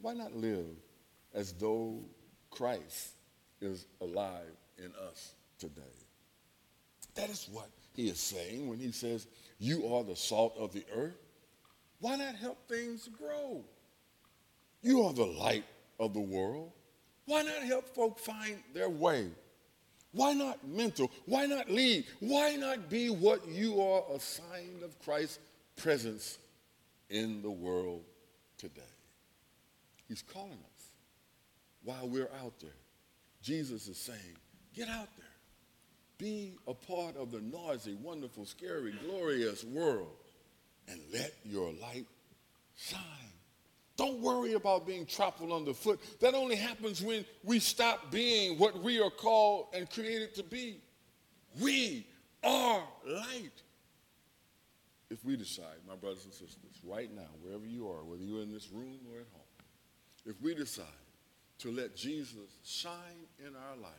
Why 0.00 0.14
not 0.14 0.34
live 0.36 0.66
as 1.34 1.52
though 1.52 2.00
Christ 2.50 3.14
is 3.60 3.86
alive 4.00 4.52
in 4.78 4.92
us 5.08 5.34
today? 5.58 5.82
That 7.14 7.30
is 7.30 7.48
what 7.52 7.68
he 7.94 8.08
is 8.08 8.20
saying 8.20 8.68
when 8.68 8.78
he 8.78 8.92
says, 8.92 9.26
You 9.58 9.94
are 9.94 10.04
the 10.04 10.16
salt 10.16 10.54
of 10.58 10.72
the 10.72 10.84
earth. 10.94 11.16
Why 12.00 12.16
not 12.16 12.34
help 12.34 12.68
things 12.68 13.08
grow? 13.08 13.64
You 14.82 15.02
are 15.04 15.12
the 15.12 15.26
light 15.26 15.64
of 15.98 16.12
the 16.12 16.20
world. 16.20 16.72
Why 17.26 17.42
not 17.42 17.62
help 17.62 17.88
folk 17.94 18.18
find 18.18 18.58
their 18.74 18.88
way? 18.88 19.28
Why 20.12 20.34
not 20.34 20.66
mentor? 20.66 21.08
Why 21.26 21.46
not 21.46 21.70
lead? 21.70 22.04
Why 22.20 22.56
not 22.56 22.90
be 22.90 23.08
what 23.08 23.46
you 23.48 23.80
are 23.80 24.02
a 24.14 24.20
sign 24.20 24.80
of 24.84 24.98
Christ's 24.98 25.38
presence 25.76 26.38
in 27.08 27.42
the 27.42 27.50
world 27.50 28.02
today? 28.58 28.82
He's 30.08 30.22
calling 30.22 30.50
us 30.52 30.84
while 31.84 32.08
we're 32.08 32.30
out 32.42 32.58
there. 32.60 32.70
Jesus 33.40 33.88
is 33.88 33.96
saying, 33.96 34.36
get 34.74 34.88
out 34.88 35.08
there. 35.16 35.26
Be 36.18 36.56
a 36.68 36.74
part 36.74 37.16
of 37.16 37.32
the 37.32 37.40
noisy, 37.40 37.94
wonderful, 37.94 38.44
scary, 38.44 38.92
glorious 39.04 39.64
world 39.64 40.14
and 40.88 41.00
let 41.12 41.32
your 41.44 41.72
light 41.80 42.06
shine. 42.76 43.31
Don't 44.02 44.18
worry 44.18 44.54
about 44.54 44.84
being 44.84 45.06
trampled 45.06 45.52
underfoot. 45.52 46.00
That 46.18 46.34
only 46.34 46.56
happens 46.56 47.00
when 47.00 47.24
we 47.44 47.60
stop 47.60 48.10
being 48.10 48.58
what 48.58 48.82
we 48.82 49.00
are 49.00 49.12
called 49.12 49.68
and 49.72 49.88
created 49.88 50.34
to 50.34 50.42
be. 50.42 50.80
We 51.60 52.08
are 52.42 52.82
light. 53.06 53.62
If 55.08 55.24
we 55.24 55.36
decide, 55.36 55.76
my 55.86 55.94
brothers 55.94 56.24
and 56.24 56.32
sisters, 56.32 56.80
right 56.82 57.14
now, 57.14 57.28
wherever 57.42 57.64
you 57.64 57.88
are, 57.88 58.02
whether 58.02 58.24
you're 58.24 58.42
in 58.42 58.52
this 58.52 58.70
room 58.72 58.98
or 59.08 59.20
at 59.20 59.26
home, 59.32 59.66
if 60.26 60.34
we 60.42 60.56
decide 60.56 60.86
to 61.60 61.70
let 61.70 61.94
Jesus 61.94 62.58
shine 62.64 63.28
in 63.38 63.54
our 63.54 63.76
life, 63.80 63.92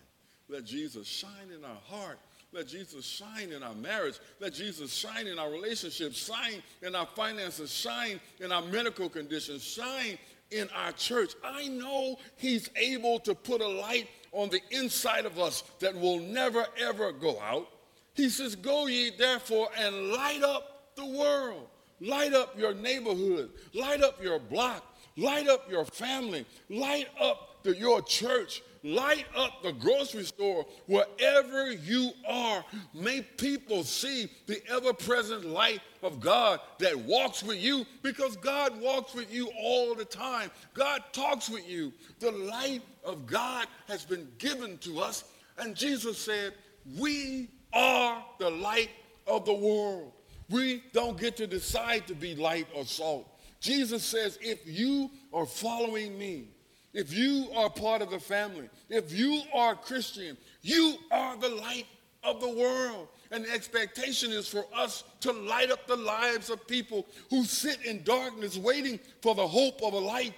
let 0.50 0.66
Jesus 0.66 1.08
shine 1.08 1.50
in 1.58 1.64
our 1.64 1.80
heart, 1.88 2.20
let 2.54 2.68
Jesus 2.68 3.04
shine 3.04 3.52
in 3.52 3.64
our 3.64 3.74
marriage. 3.74 4.20
Let 4.40 4.54
Jesus 4.54 4.94
shine 4.94 5.26
in 5.26 5.40
our 5.40 5.50
relationships, 5.50 6.18
shine 6.18 6.62
in 6.84 6.96
our 6.96 7.08
finances, 7.08 7.74
shine 7.74 8.20
in 8.40 8.52
our 8.52 8.62
medical 8.62 9.10
conditions, 9.10 9.64
shine 9.64 10.20
in 10.52 10.70
our 10.76 10.92
church. 10.92 11.34
I 11.44 11.68
know 11.68 12.18
He's 12.38 12.70
able 12.76 13.20
to 13.22 13.34
put 13.34 13.62
a 13.62 13.68
light 13.68 14.08
on 14.32 14.50
the 14.50 14.62
inside 14.72 15.26
of 15.26 15.40
us 15.40 15.64
that 15.80 15.96
will 15.96 16.20
never, 16.20 16.66
ever 16.80 17.12
go 17.12 17.40
out. 17.40 17.68
He 18.14 18.30
says, 18.30 18.56
Go 18.56 18.86
ye 18.86 19.12
therefore 19.18 19.70
and 19.78 20.12
light 20.12 20.44
up 20.44 20.96
the 20.96 21.06
world, 21.06 21.68
light 22.00 22.34
up 22.34 22.58
your 22.58 22.76
neighborhood, 22.76 23.50
light 23.74 24.04
up 24.04 24.22
your 24.22 24.38
block, 24.38 24.84
light 25.18 25.48
up 25.48 25.70
your 25.72 25.86
family, 25.86 26.46
light 26.70 27.08
up 27.20 27.64
the, 27.64 27.76
your 27.76 28.02
church 28.04 28.62
light 28.84 29.26
up 29.36 29.64
the 29.64 29.72
grocery 29.72 30.26
store 30.26 30.66
wherever 30.88 31.72
you 31.72 32.12
are. 32.28 32.64
May 32.94 33.22
people 33.22 33.84
see 33.84 34.30
the 34.46 34.62
ever 34.70 34.94
present 34.94 35.46
light 35.46 35.82
of 36.02 36.20
God 36.20 36.60
that 36.80 36.98
walks 37.00 37.44
with 37.44 37.58
you 37.58 37.86
because 38.02 38.36
God 38.38 38.80
walks 38.82 39.14
with 39.14 39.34
you 39.34 39.50
all 39.58 39.96
the 39.96 40.06
time. 40.06 40.52
God 40.74 41.02
talks 41.14 41.50
with 41.50 41.68
you. 41.68 41.94
The 42.20 42.32
light 42.32 42.82
of 43.04 43.26
God 43.26 43.68
has 43.88 44.04
been 44.04 44.28
given 44.38 44.78
to 44.80 45.00
us. 45.00 45.24
And 45.58 45.76
Jesus 45.76 46.18
said, 46.18 46.54
We 47.00 47.50
are 47.72 48.24
the 48.40 48.50
light 48.50 48.90
of 49.28 49.46
the 49.46 49.54
world. 49.54 50.12
We 50.50 50.84
don't 50.92 51.20
get 51.20 51.38
to 51.38 51.48
decide 51.48 52.08
to 52.08 52.16
be 52.16 52.36
light 52.36 52.68
or 52.76 52.86
salt. 52.86 53.30
Jesus 53.60 54.04
says, 54.04 54.38
If 54.42 54.60
you 54.66 55.10
are 55.32 55.46
following 55.46 56.18
me, 56.18 56.50
if 56.94 57.14
you 57.14 57.48
are 57.56 57.70
part 57.70 58.02
of 58.02 58.12
the 58.12 58.20
family, 58.20 58.70
if 58.90 59.12
you 59.12 59.42
are 59.54 59.76
Christian, 59.76 60.38
you 60.62 60.96
are 61.12 61.36
the 61.38 61.50
light 61.50 61.88
of 62.24 62.40
the 62.40 62.50
world. 62.50 63.08
And 63.32 63.46
the 63.46 63.52
expectation 63.52 64.32
is 64.32 64.48
for 64.48 64.66
us 64.76 65.04
to 65.22 65.32
light 65.32 65.72
up 65.72 65.88
the 65.88 65.96
lives 65.96 66.52
of 66.52 66.68
people 66.68 67.08
who 67.32 67.44
sit 67.44 67.84
in 67.84 68.04
darkness 68.04 68.58
waiting 68.58 69.00
for 69.22 69.34
the 69.34 69.48
hope 69.48 69.82
of 69.82 69.94
a 69.94 70.00
light 70.00 70.36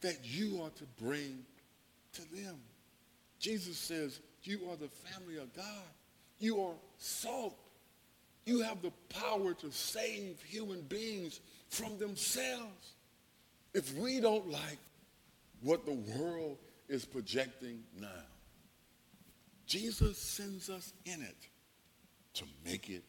that 0.00 0.18
you 0.22 0.62
are 0.62 0.70
to 0.70 0.84
bring 1.02 1.44
to 2.12 2.22
them. 2.34 2.56
Jesus 3.40 3.76
says, 3.76 4.20
You 4.42 4.60
are 4.70 4.76
the 4.76 4.88
family 4.88 5.38
of 5.38 5.52
God. 5.54 5.64
You 6.38 6.60
are 6.62 6.74
salt. 6.98 7.58
You 8.44 8.60
have 8.60 8.80
the 8.82 8.92
power 9.08 9.52
to 9.54 9.72
save 9.72 10.40
human 10.42 10.82
beings 10.82 11.40
from 11.68 11.98
themselves. 11.98 12.92
If 13.74 13.94
we 13.96 14.20
don't 14.20 14.48
like 14.48 14.78
what 15.62 15.84
the 15.86 15.92
world 15.92 16.58
is 16.88 17.04
projecting 17.04 17.82
now. 17.98 18.08
Jesus 19.66 20.18
sends 20.18 20.70
us 20.70 20.92
in 21.04 21.20
it 21.20 21.36
to 22.34 22.44
make 22.64 22.88
it 22.88 23.04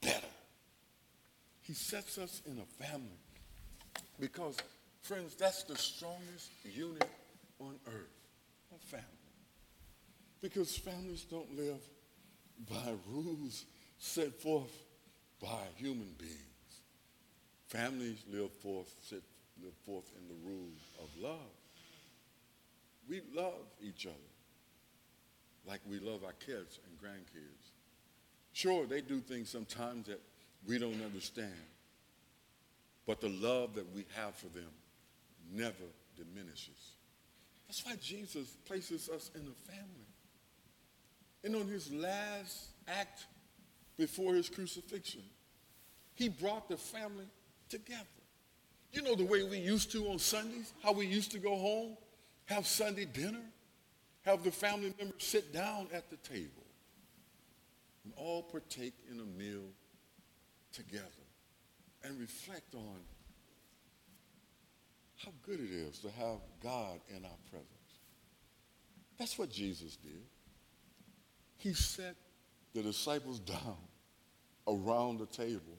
better. 0.00 0.26
He 1.62 1.74
sets 1.74 2.18
us 2.18 2.42
in 2.46 2.58
a 2.58 2.84
family 2.84 3.06
because, 4.18 4.56
friends, 5.02 5.34
that's 5.34 5.64
the 5.64 5.76
strongest 5.76 6.50
unit 6.64 7.08
on 7.58 7.76
earth, 7.86 8.16
a 8.74 8.78
family. 8.86 9.06
Because 10.40 10.76
families 10.76 11.24
don't 11.24 11.56
live 11.56 11.80
by 12.68 12.94
rules 13.08 13.66
set 13.98 14.40
forth 14.40 14.72
by 15.40 15.64
human 15.76 16.14
beings. 16.18 16.36
Families 17.68 18.24
live 18.32 18.52
forth, 18.54 18.92
set 19.02 19.22
live 19.62 19.74
forth 19.86 20.10
in 20.16 20.28
the 20.28 20.48
rule 20.48 20.72
of 20.98 21.08
love. 21.20 21.38
We 23.08 23.22
love 23.34 23.66
each 23.82 24.06
other 24.06 24.16
like 25.66 25.80
we 25.88 25.98
love 25.98 26.24
our 26.24 26.32
kids 26.32 26.78
and 26.86 26.98
grandkids. 27.00 27.70
Sure, 28.52 28.86
they 28.86 29.00
do 29.00 29.20
things 29.20 29.48
sometimes 29.48 30.06
that 30.06 30.20
we 30.66 30.78
don't 30.78 31.02
understand, 31.04 31.52
but 33.06 33.20
the 33.20 33.28
love 33.28 33.74
that 33.74 33.94
we 33.94 34.04
have 34.16 34.34
for 34.34 34.48
them 34.48 34.70
never 35.52 35.84
diminishes. 36.16 36.94
That's 37.66 37.84
why 37.84 37.94
Jesus 38.02 38.56
places 38.66 39.08
us 39.08 39.30
in 39.34 39.42
a 39.42 39.70
family. 39.70 40.06
And 41.44 41.56
on 41.56 41.68
his 41.68 41.92
last 41.92 42.70
act 42.88 43.26
before 43.96 44.34
his 44.34 44.48
crucifixion, 44.48 45.22
he 46.14 46.28
brought 46.28 46.68
the 46.68 46.76
family 46.76 47.26
together. 47.68 48.04
You 48.92 49.02
know 49.02 49.14
the 49.14 49.24
way 49.24 49.42
we 49.42 49.58
used 49.58 49.92
to 49.92 50.08
on 50.08 50.18
Sundays, 50.18 50.72
how 50.82 50.92
we 50.92 51.06
used 51.06 51.30
to 51.32 51.38
go 51.38 51.56
home, 51.56 51.96
have 52.46 52.66
Sunday 52.66 53.04
dinner, 53.04 53.42
have 54.22 54.42
the 54.42 54.50
family 54.50 54.92
members 54.98 55.22
sit 55.22 55.52
down 55.52 55.88
at 55.92 56.10
the 56.10 56.16
table 56.16 56.64
and 58.04 58.12
all 58.16 58.42
partake 58.42 58.94
in 59.10 59.20
a 59.20 59.24
meal 59.24 59.62
together 60.72 61.06
and 62.02 62.18
reflect 62.18 62.74
on 62.74 63.00
how 65.24 65.32
good 65.42 65.60
it 65.60 65.70
is 65.70 65.98
to 65.98 66.10
have 66.10 66.38
God 66.62 66.98
in 67.08 67.24
our 67.24 67.38
presence. 67.50 67.68
That's 69.18 69.38
what 69.38 69.50
Jesus 69.50 69.96
did. 69.96 70.22
He 71.58 71.74
sat 71.74 72.16
the 72.74 72.82
disciples 72.82 73.38
down 73.40 73.76
around 74.66 75.18
the 75.18 75.26
table, 75.26 75.78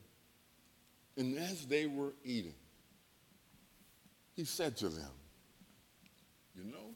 and 1.17 1.37
as 1.37 1.65
they 1.65 1.87
were 1.87 2.13
eating, 2.23 2.53
he 4.35 4.45
said 4.45 4.77
to 4.77 4.89
them, 4.89 5.11
You 6.55 6.63
know, 6.63 6.95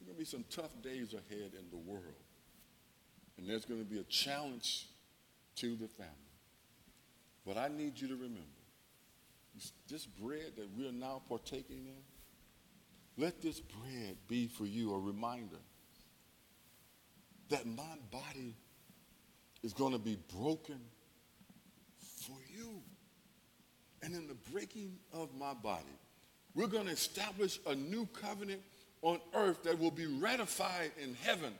there 0.00 0.02
are 0.02 0.06
going 0.06 0.14
to 0.14 0.18
be 0.18 0.24
some 0.24 0.44
tough 0.50 0.80
days 0.82 1.14
ahead 1.14 1.52
in 1.58 1.70
the 1.70 1.76
world, 1.76 2.24
and 3.36 3.48
there's 3.48 3.64
going 3.64 3.80
to 3.80 3.86
be 3.86 3.98
a 3.98 4.04
challenge 4.04 4.86
to 5.56 5.76
the 5.76 5.88
family. 5.88 6.12
But 7.46 7.56
I 7.56 7.68
need 7.68 7.98
you 8.00 8.08
to 8.08 8.14
remember 8.14 8.58
this 9.88 10.06
bread 10.06 10.52
that 10.56 10.68
we 10.76 10.88
are 10.88 10.92
now 10.92 11.22
partaking 11.28 11.86
in, 11.86 13.22
let 13.22 13.42
this 13.42 13.60
bread 13.60 14.16
be 14.28 14.46
for 14.46 14.64
you 14.66 14.94
a 14.94 14.98
reminder 14.98 15.58
that 17.48 17.66
my 17.66 17.96
body 18.10 18.54
is 19.62 19.72
going 19.72 19.92
to 19.92 19.98
be 19.98 20.16
broken 20.38 20.78
for 21.98 22.36
you. 22.54 22.80
And 24.02 24.14
in 24.14 24.28
the 24.28 24.36
breaking 24.52 24.96
of 25.12 25.34
my 25.34 25.54
body, 25.54 25.98
we're 26.58 26.66
going 26.66 26.86
to 26.86 26.92
establish 26.92 27.60
a 27.68 27.74
new 27.74 28.04
covenant 28.20 28.60
on 29.02 29.20
earth 29.32 29.62
that 29.62 29.78
will 29.78 29.92
be 29.92 30.06
ratified 30.06 30.90
in 31.00 31.14
heaven 31.22 31.54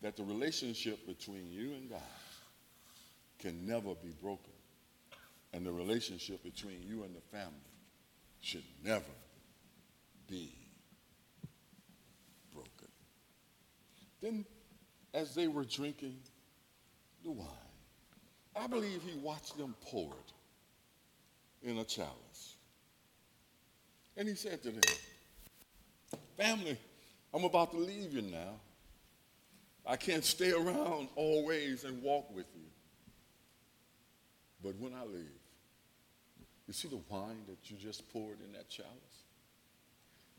that 0.00 0.16
the 0.16 0.22
relationship 0.22 1.04
between 1.08 1.50
you 1.50 1.72
and 1.72 1.90
God 1.90 2.00
can 3.40 3.66
never 3.66 3.96
be 3.96 4.14
broken. 4.22 4.52
And 5.52 5.66
the 5.66 5.72
relationship 5.72 6.44
between 6.44 6.82
you 6.86 7.02
and 7.02 7.16
the 7.16 7.36
family 7.36 7.50
should 8.40 8.62
never 8.84 9.02
be 10.28 10.54
broken. 12.54 12.88
Then, 14.22 14.44
as 15.14 15.34
they 15.34 15.48
were 15.48 15.64
drinking 15.64 16.18
the 17.24 17.32
wine, 17.32 17.48
I 18.54 18.68
believe 18.68 19.02
he 19.02 19.18
watched 19.18 19.58
them 19.58 19.74
pour 19.80 20.12
it 20.12 21.68
in 21.68 21.78
a 21.78 21.84
chalice. 21.84 22.55
And 24.16 24.28
he 24.28 24.34
said 24.34 24.62
to 24.62 24.70
them, 24.70 24.80
Family, 26.36 26.78
I'm 27.32 27.44
about 27.44 27.72
to 27.72 27.78
leave 27.78 28.12
you 28.12 28.22
now. 28.22 28.60
I 29.86 29.96
can't 29.96 30.24
stay 30.24 30.52
around 30.52 31.08
always 31.14 31.84
and 31.84 32.02
walk 32.02 32.34
with 32.34 32.46
you. 32.54 32.66
But 34.62 34.76
when 34.80 34.92
I 34.94 35.04
leave, 35.04 35.40
you 36.66 36.72
see 36.72 36.88
the 36.88 37.00
wine 37.08 37.44
that 37.48 37.70
you 37.70 37.76
just 37.76 38.10
poured 38.12 38.38
in 38.44 38.52
that 38.52 38.68
chalice? 38.68 38.90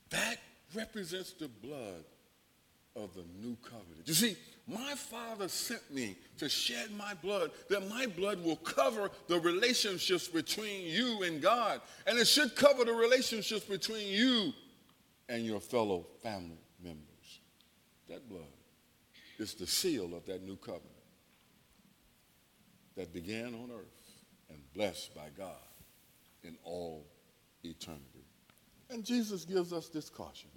That 0.09 0.37
represents 0.75 1.31
the 1.33 1.47
blood 1.47 2.03
of 2.97 3.13
the 3.13 3.23
new 3.41 3.55
covenant. 3.63 4.05
You 4.05 4.13
see, 4.13 4.35
my 4.67 4.95
Father 4.95 5.47
sent 5.47 5.93
me 5.93 6.17
to 6.37 6.49
shed 6.49 6.91
my 6.97 7.13
blood, 7.13 7.51
that 7.69 7.87
my 7.89 8.05
blood 8.05 8.43
will 8.43 8.57
cover 8.57 9.09
the 9.27 9.39
relationships 9.39 10.27
between 10.27 10.85
you 10.85 11.23
and 11.23 11.41
God. 11.41 11.79
And 12.05 12.17
it 12.17 12.27
should 12.27 12.55
cover 12.55 12.83
the 12.83 12.93
relationships 12.93 13.65
between 13.65 14.07
you 14.07 14.53
and 15.29 15.45
your 15.45 15.61
fellow 15.61 16.05
family 16.21 16.59
members. 16.83 17.39
That 18.09 18.27
blood 18.27 18.41
is 19.37 19.53
the 19.53 19.67
seal 19.67 20.15
of 20.15 20.25
that 20.25 20.43
new 20.43 20.57
covenant 20.57 20.83
that 22.95 23.13
began 23.13 23.53
on 23.53 23.69
earth 23.71 24.11
and 24.49 24.59
blessed 24.73 25.13
by 25.15 25.27
God 25.37 25.53
in 26.43 26.57
all 26.63 27.05
eternity. 27.63 28.25
And 28.89 29.03
Jesus 29.03 29.45
gives 29.45 29.71
us 29.71 29.89
this 29.89 30.09
caution. 30.09 30.49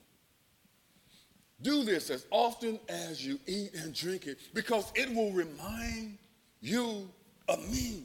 Do 1.63 1.83
this 1.85 2.11
as 2.11 2.27
often 2.31 2.81
as 2.89 3.25
you 3.25 3.39
eat 3.47 3.75
and 3.75 3.95
drink 3.95 4.27
it 4.27 4.39
because 4.55 4.91
it 4.95 5.15
will 5.15 5.33
remind 5.33 6.17
you 6.61 7.11
of 7.49 7.71
me. 7.71 8.05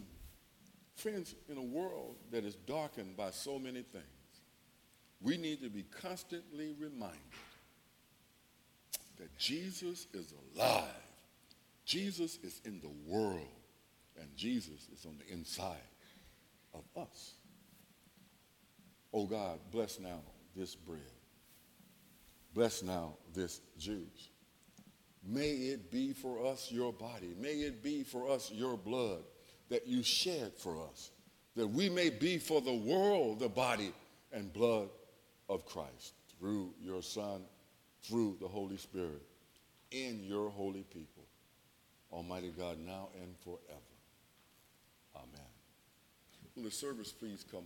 Friends, 0.96 1.36
in 1.50 1.58
a 1.58 1.62
world 1.62 2.16
that 2.32 2.44
is 2.44 2.56
darkened 2.56 3.16
by 3.16 3.32
so 3.32 3.58
many 3.58 3.82
things, 3.82 4.06
we 5.22 5.38
need 5.38 5.62
to 5.62 5.70
be 5.70 5.84
constantly 5.84 6.76
reminded 6.80 7.20
that 9.18 9.36
Jesus 9.38 10.08
is 10.14 10.34
alive. 10.56 10.84
Jesus 11.86 12.38
is 12.44 12.60
in 12.66 12.82
the 12.82 12.92
world, 13.12 13.48
and 14.20 14.28
Jesus 14.36 14.88
is 14.92 15.06
on 15.06 15.18
the 15.18 15.34
inside 15.34 15.78
of 16.74 16.84
us. 16.98 17.36
Oh 19.14 19.26
God, 19.26 19.60
bless 19.72 20.00
now 20.00 20.20
this 20.56 20.76
bread. 20.76 21.00
Bless 22.56 22.82
now 22.82 23.18
this 23.34 23.60
juice. 23.78 24.30
May 25.28 25.50
it 25.50 25.92
be 25.92 26.14
for 26.14 26.48
us 26.48 26.72
your 26.72 26.94
body. 26.94 27.36
May 27.38 27.56
it 27.56 27.84
be 27.84 28.04
for 28.04 28.30
us 28.30 28.50
your 28.50 28.78
blood 28.78 29.24
that 29.70 29.86
you 29.86 30.02
shed 30.02 30.54
for 30.58 30.82
us, 30.82 31.12
that 31.58 31.68
we 31.68 31.90
may 31.90 32.10
be 32.10 32.38
for 32.38 32.62
the 32.62 32.74
world 32.74 33.40
the 33.40 33.50
body 33.50 33.92
and 34.32 34.54
blood 34.54 34.88
of 35.50 35.66
Christ 35.66 36.14
through 36.40 36.74
your 36.80 37.02
Son, 37.02 37.42
through 38.04 38.38
the 38.40 38.48
Holy 38.48 38.78
Spirit, 38.78 39.22
in 39.92 40.24
your 40.24 40.50
holy 40.50 40.84
people. 40.84 41.24
Almighty 42.12 42.54
God, 42.58 42.80
now 42.80 43.10
and 43.22 43.36
forever. 43.44 43.82
Amen. 45.18 45.48
Will 46.56 46.64
the 46.64 46.72
service 46.72 47.12
please 47.12 47.44
come? 47.52 47.66